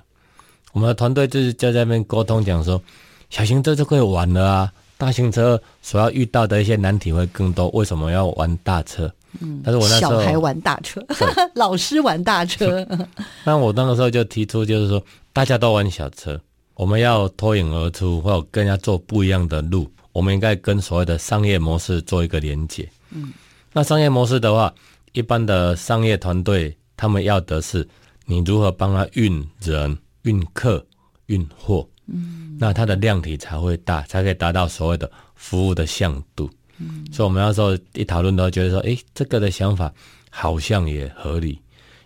[0.74, 2.82] 我们的团队就是就在那边沟通讲说
[3.30, 11.06] ：“小型车就可以玩了啊，大型车所要遇到的一些难题会更多，为什么要玩大车？”嗯，但是我那时候小孩玩大车，
[11.54, 12.84] 老师玩大车。
[13.46, 16.40] 那我那个时候就提出，就是说大家都玩小车，
[16.76, 22.90] 我们要脱颖而出，或者跟人家做不一样的路，我们应该跟所谓的商业模式做一个连接。
[23.12, 23.32] 嗯，
[23.72, 24.74] 那商业模式的话，
[25.12, 27.88] 一般的商业团队他们要的是
[28.26, 30.84] 你如何帮他运人、运客、
[31.28, 36.50] 运货，嗯，那它的量体才会大，才可以达到所谓的服务的向度。
[36.80, 39.94] 嗯，所以我们那时候一讨论都觉得说，诶，这个的想法
[40.32, 41.60] 好像也合理，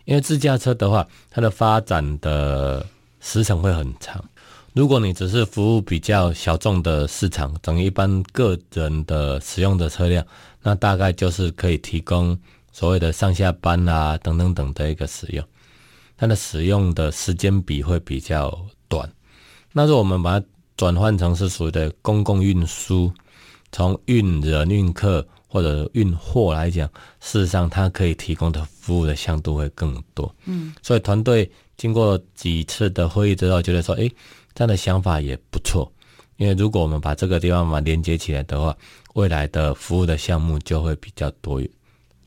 [0.03, 2.86] 因为自驾车的话，它的发展的
[3.22, 4.22] 时程会很长。
[4.78, 10.23] 如果你只是服务比较小众的市场，等于一般个人的使用的车辆，
[10.61, 12.38] 那大概就是可以提供
[12.71, 15.43] 所谓的上下班啊等等等的一个使用，
[16.15, 18.55] 它的使用的时间比会比较
[18.88, 19.11] 短。
[19.73, 23.11] 那如果我们把它转换成是属于的公共运输。
[23.69, 26.88] 从运人、运客或者运货来讲，
[27.19, 30.34] 事实上它可以提供的服务的向度会更多。
[30.45, 34.09] 嗯，所以团队经过几次的会议之后，觉得说，诶，
[34.57, 35.91] 这样的想法也不错。
[36.37, 38.75] 因为如果我们把这个地方嘛连接起来的话，
[39.13, 41.61] 未来的服务的项目就会比较多，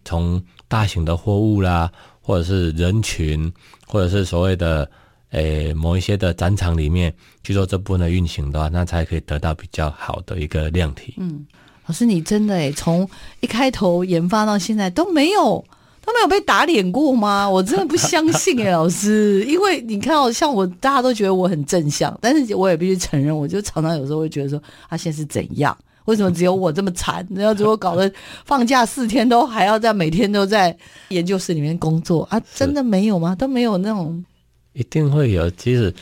[0.05, 1.91] 从大型的货物啦，
[2.23, 3.53] 或者是人群，
[3.85, 4.89] 或者是所谓的
[5.31, 7.13] 诶某一些的展场里面
[7.43, 11.15] 去做这部分的运行的话，那才可以得到比较好的一个量体。
[11.19, 11.45] 嗯，
[11.87, 13.09] 老师，你真的诶，从
[13.41, 15.65] 一开头研发到现在都没有。
[16.05, 17.49] 都没有被打脸过吗？
[17.51, 25.77] 我真的不相信哎，老师，因为你看哦像我，大家都觉得我很正向，但是我也必须承认，我就常常有时候会觉得说，他现在是怎样？
[26.07, 27.25] 为什么只有我这么惨？
[27.31, 28.11] 然后如果搞得
[28.45, 30.77] 放假四天都还要在每天都在
[31.11, 32.41] 研究室里面工作啊？
[32.55, 33.35] 真的没有吗？
[33.35, 34.25] 都没有那种？
[34.73, 35.49] 一定会有。
[35.51, 35.93] 其实，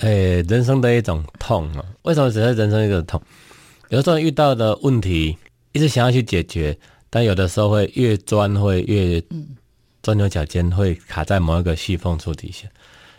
[0.00, 1.82] 诶，人生的一种痛啊。
[2.02, 3.20] 为什么只是人生一个痛？
[3.88, 5.36] 有时候遇到的问题，
[5.72, 6.78] 一直想要去解决。
[7.10, 9.22] 但有的时候会越钻会越
[10.02, 12.68] 钻牛角尖，会卡在某一个细缝处底下。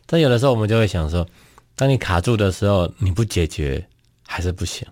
[0.05, 1.27] 但有的时候我们就会想说，
[1.75, 3.85] 当你卡住的时候，你不解决
[4.25, 4.87] 还是不行。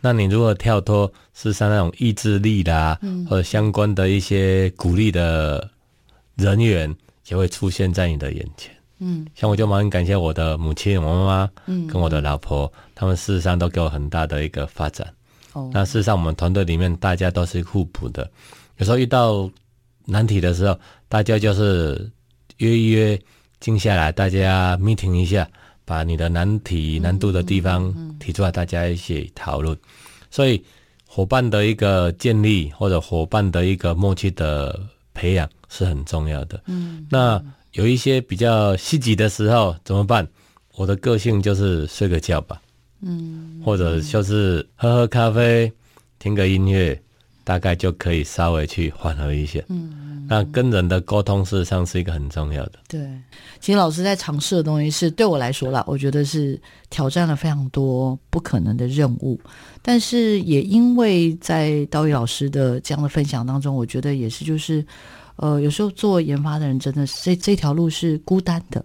[0.00, 2.98] 那你如果跳脱，事实上那种意志力啦，
[3.28, 5.68] 或者相关的一些鼓励的
[6.36, 6.94] 人员，
[7.28, 8.72] 也会出现在你的眼前。
[8.98, 15.12] 嗯，像我就蛮感谢我的母亲、我妈妈，嗯，跟我的老婆，他们事实上都给我很大的一个发展。
[15.72, 18.30] 那事实上，我们团队里面大家都是互补的。
[18.78, 19.50] 有时候遇到
[20.04, 20.78] 难题的时候，
[21.08, 22.10] 大家就是
[22.58, 23.20] 约一约，
[23.60, 25.48] 静下来，大家 meeting 一下，
[25.84, 29.76] 把你的难题、难度的地方提出来，大家一起讨论。
[30.30, 30.62] 所以，
[31.06, 34.78] 伙伴的一个建立或者伙伴的一个默契的
[35.14, 36.60] 培养是很重要的。
[36.66, 37.42] 嗯，那
[37.72, 40.26] 有一些比较心急的时候怎么办？
[40.74, 42.60] 我的个性就是睡个觉吧。
[43.00, 45.70] 嗯，或者就是喝喝咖啡，
[46.18, 47.00] 听个音乐，
[47.44, 49.64] 大概就可以稍微去缓和一些。
[49.68, 52.78] 嗯，那跟人的沟通事实上是一个很重要的。
[52.88, 53.00] 对，
[53.60, 59.38] 其实老师在尝试的东西是对我来说啦，我觉得是挑战了非常多不可能的任务。
[59.82, 64.84] 但是也因为在刀鱼老师的这样的分享当中，我觉得也是就是，
[65.36, 68.84] 呃，有时候做研发的人真的是这这条路是孤单的。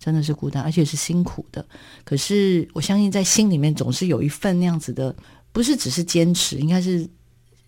[0.00, 1.64] 真的是孤单，而且是辛苦的。
[2.04, 5.14] 可是我相信，在心里面总是有一份那样子的，
[5.52, 7.06] 不是只是坚持，应该是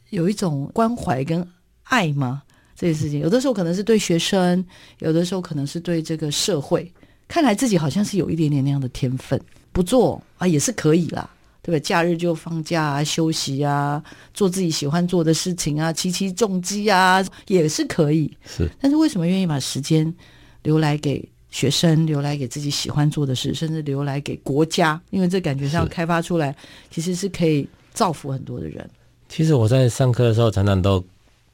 [0.09, 1.47] 有一种关怀跟
[1.85, 2.43] 爱吗？
[2.75, 4.65] 这些事情，有的时候可能是对学生，
[5.01, 6.91] 有的时候可能是对这个社会。
[7.29, 11.31] 看来自己好像是有一点点那样的天分，不做啊也是可以啦，
[11.63, 11.79] 对吧？
[11.85, 14.03] 假日就放假啊，休息啊，
[14.35, 18.37] 做自己喜欢做的事情啊，骑骑重机啊，也是可以。
[18.45, 20.13] 是，但是为什么愿意把时间
[20.63, 21.27] 留来给？
[21.53, 26.57] 学生留来给自己喜欢做的事，甚至留来给国家，因为这感觉上开发出来，
[26.91, 28.91] 其实是可以造福很多的人。
[29.29, 31.05] 其实我在上课的时候，常常都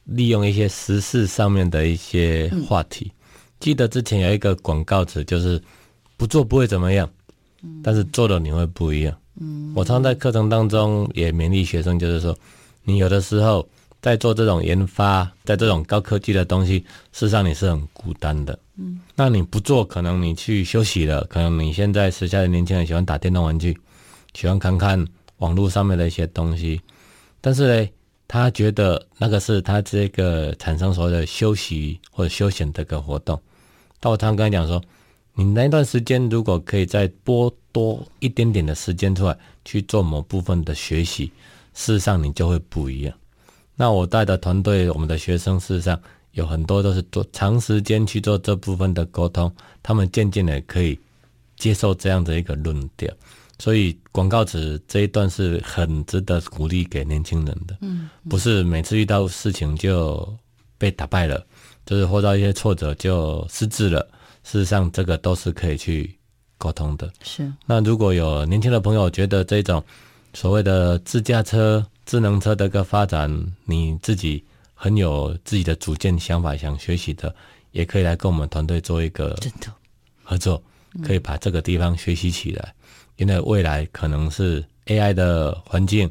[0.05, 3.11] 利用一些时事上面的一些话题。
[3.13, 3.15] 嗯、
[3.59, 5.61] 记得之前有一个广告词，就是
[6.17, 7.09] 不做不会怎么样，
[7.61, 9.15] 嗯、但是做了你会不一样。
[9.39, 12.35] 嗯，我常常在课程当中也勉励学生，就是说，
[12.83, 13.67] 你有的时候
[14.01, 16.79] 在做这种研发，在这种高科技的东西，
[17.11, 18.57] 事实上你是很孤单的。
[18.77, 23.77] 嗯，那你不做，可能你去休息了，可能你现在时下的年轻人喜欢打电动玩具，
[24.33, 25.05] 喜欢看看
[25.39, 26.81] 网络上面的一些东西，
[27.41, 27.89] 但是呢，
[28.27, 33.41] 他觉得那个是他这个产生所谓的休息或者休闲的一个活动。
[33.99, 34.81] 但我常常跟他讲说，
[35.33, 41.25] 你那段时间如果可以再拨多一点点的时间出来去做某部分的学习，
[41.73, 43.13] 事实上你就会不一样。
[43.79, 45.97] 那我带的团队，我们的学生事实上。
[46.33, 49.51] 有很多都是做长时间去做这部分的沟通，
[49.81, 50.97] 他们渐渐的可以
[51.57, 53.11] 接受这样的一个论调，
[53.57, 57.75] 所以广告词这一段是很值得鼓励给年轻人的。
[57.81, 60.31] 嗯，不是每次遇到事情就
[60.77, 61.43] 被打败了，
[61.83, 64.07] 就是或到一些挫折就失智了。
[64.43, 66.15] 事实上，这个都是可以去
[66.59, 67.11] 沟通的。
[67.23, 67.51] 是。
[67.65, 69.83] 那如果有年轻的朋友觉得这种
[70.35, 73.29] 所谓的自驾车、智能车的一个发展，
[73.65, 74.43] 你自己。
[74.81, 77.35] 很有自己的主见、想法，想学习的，
[77.71, 79.37] 也可以来跟我们团队做一个
[80.23, 80.63] 合作，
[81.03, 82.73] 可以把这个地方学习起来。
[83.17, 86.09] 因为未来可能是 AI 的环境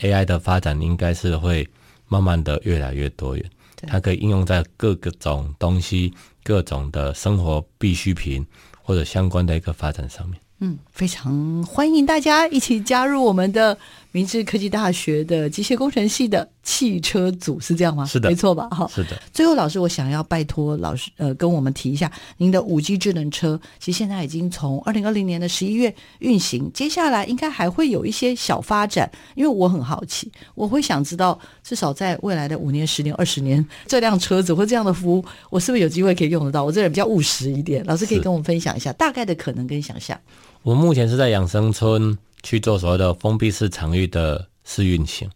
[0.00, 1.66] ，AI 的发展应该是会
[2.08, 3.50] 慢慢的越来越多元，
[3.86, 8.46] 它可以应用在各个种东西、各种的生活必需品
[8.82, 10.38] 或者相关的一个发展上面。
[10.62, 13.78] 嗯，非常欢迎大家一起加入我们的
[14.12, 18.04] 明治科技大学的机械工程系的汽车组，是这样吗？
[18.04, 18.68] 是的，没错吧？
[18.70, 19.20] 哈，是的。
[19.32, 29.10] 最后，老师，我想要拜托老师，呃，跟我们提一下您的五 G 智能车，其实现在已经从二零二零年的十一月运行，接下来应该还会有一些小发展。
[29.34, 36.64] 因为我很好奇，我会想知道，至少在未来的五年、十年、二十年，这辆车子或这样的服务，我是不是有机会可以用得到？
[36.64, 40.18] 我这人比较务实一点，老师可以跟我们分享一下大概的可能跟想象。
[40.62, 45.28] 我目前是在养生村去做所谓的封闭式场域的试运行。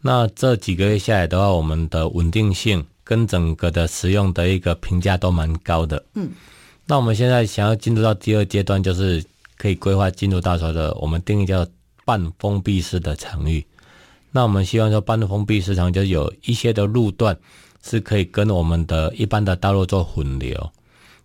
[0.00, 6.04] 那这几个月下来的话，我们的稳定性跟整个的使用的一个评价都蛮高的。
[6.14, 6.30] 嗯，
[6.86, 9.24] 那我们现在想要进入到第二阶段，就是
[9.56, 11.66] 可以规划进入到所谓的我们定义叫
[12.04, 13.64] 半封闭式的场域。
[14.30, 17.36] 那我们希望说，半封闭式场域就是有一些的路段
[17.82, 20.70] 是可以跟我们的一般的道路做混流，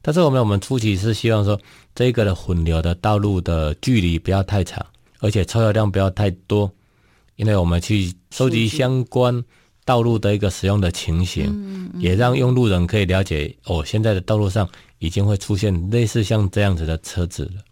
[0.01, 1.59] 但是我们我们初期是希望说，
[1.93, 4.85] 这个的混流的道路的距离不要太长，
[5.21, 6.69] 而且车流量不要太多。
[7.37, 9.43] 因为我们去收集相关
[9.83, 14.69] 道路的一个使用的情形，也让用路人可以了解哦，现在的道路上
[14.99, 17.63] 已经会出现类似像这样子的车子了。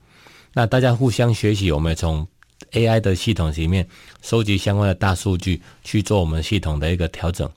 [0.54, 2.28] 那大家互相学习，我们从
[2.72, 3.88] AI 的系统里面
[4.24, 7.48] 收集相关的大数据，去做我们系统的一个调整，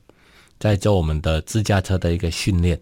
[0.59, 2.78] 再做我们的自驾车的一个训练。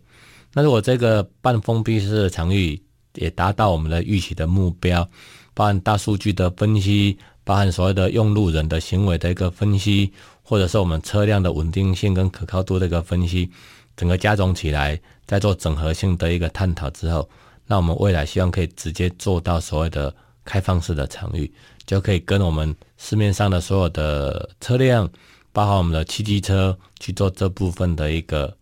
[0.52, 2.82] 那如果这个半封闭式的场域
[3.14, 5.08] 也达到我们的预期的目标，
[5.54, 7.18] 包含大数据的分析。
[7.42, 13.50] 包含所谓的用路人的行为的一个分析，或者是我们车辆的稳定性跟可靠度的一个分析，
[13.96, 17.28] 整个加总起来，再做整合性的一个探讨之后，
[17.66, 21.52] 那我们未来希望可以直接做到所谓的开放式的场域，
[21.86, 25.10] 就可以跟我们市面上的所有的车辆，
[25.50, 28.54] 包含我们的汽机车去做这部分的一个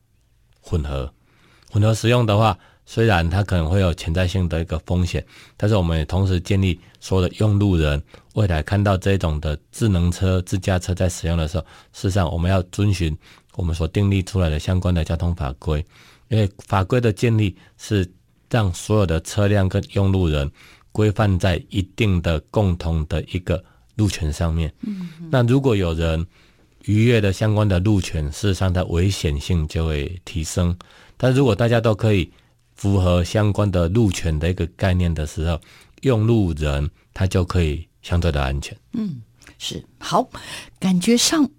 [0.63, 1.13] 混合，
[1.71, 2.59] 混合使用的话。
[2.91, 5.23] 虽然它可能会有潜在性的一个风险，
[5.59, 13.15] 但是我们也同时建立所有的用路人未来看到这种的智能车、自驾车在使用的时候，事实上我们要遵循
[13.57, 15.85] 我们所订立出来的相关的交通法规，
[16.29, 18.11] 因为法规的建立是
[18.49, 20.51] 让所有的车辆跟用路人
[20.91, 23.63] 规范在一定的共同的一个
[23.97, 24.73] 路权上面。
[24.81, 26.27] 嗯，那如果有人
[26.87, 30.75] 逾越的相关的路权，事实上它危险性就会提升。
[31.19, 32.33] 但如果大家都可以。
[32.79, 35.61] 符合相关的路权的一个概念的时候，
[36.03, 38.75] 用路人他就可以相对的安全。
[38.93, 39.21] 嗯，
[39.59, 40.31] 是好，
[40.79, 41.51] 感觉上，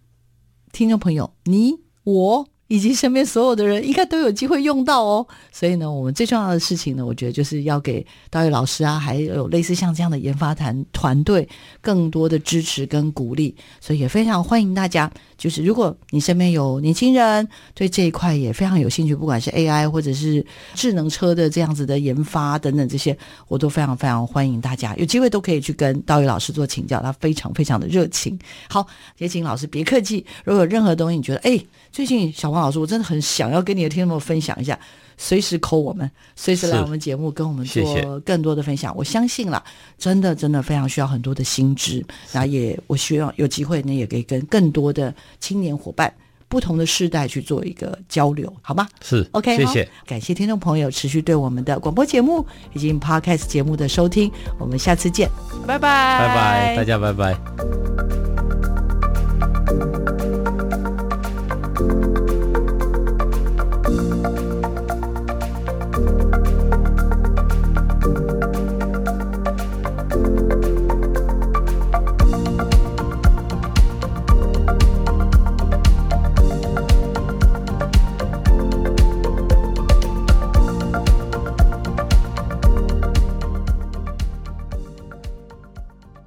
[0.71, 2.47] 听众朋友，你我。
[2.69, 11.49] 以及身边所有的人应该都有机会用到哦，所以呢，我们最重要的事情呢，我觉得就是要给道玉老师啊，还有类似像这样的研发团团队
[11.81, 13.53] 更多的支持跟鼓励。
[13.81, 20.45] 所以也非常欢迎大家，就是如果你身边有年轻人对这一块也非常有兴趣，不管是 AI 或者是
[20.75, 23.17] 智能车的这样子的研发等等这些，
[23.47, 28.37] 我都非常非常欢迎大家有机会都可以去跟道玉老师做请教，他非常非常的热情。
[28.69, 28.85] 好，
[29.17, 31.59] 也请老师别客气，如果有任何东西你觉得哎，
[31.91, 32.69] 最近小王黄。
[32.69, 34.77] 老师，我真的很想要跟你的听众们分享一下，
[35.17, 38.91] 随时 call 我们，随时来我们节目跟我们做更多的分享。
[38.91, 38.99] 谢谢。
[38.99, 39.63] 我相信了，
[39.97, 46.13] 真的真的非常需要很多的心知，那也我希望有机会呢，也可以跟更多的青年伙伴、
[46.47, 48.87] 不同的世代去做一个交流，好吗？
[49.01, 55.29] 是，OK，谢谢，感谢听众朋友持续对我们的广播节目以及 Podcast 节目的收听，我们下次见，
[55.65, 58.48] 拜拜，拜拜，大家拜拜。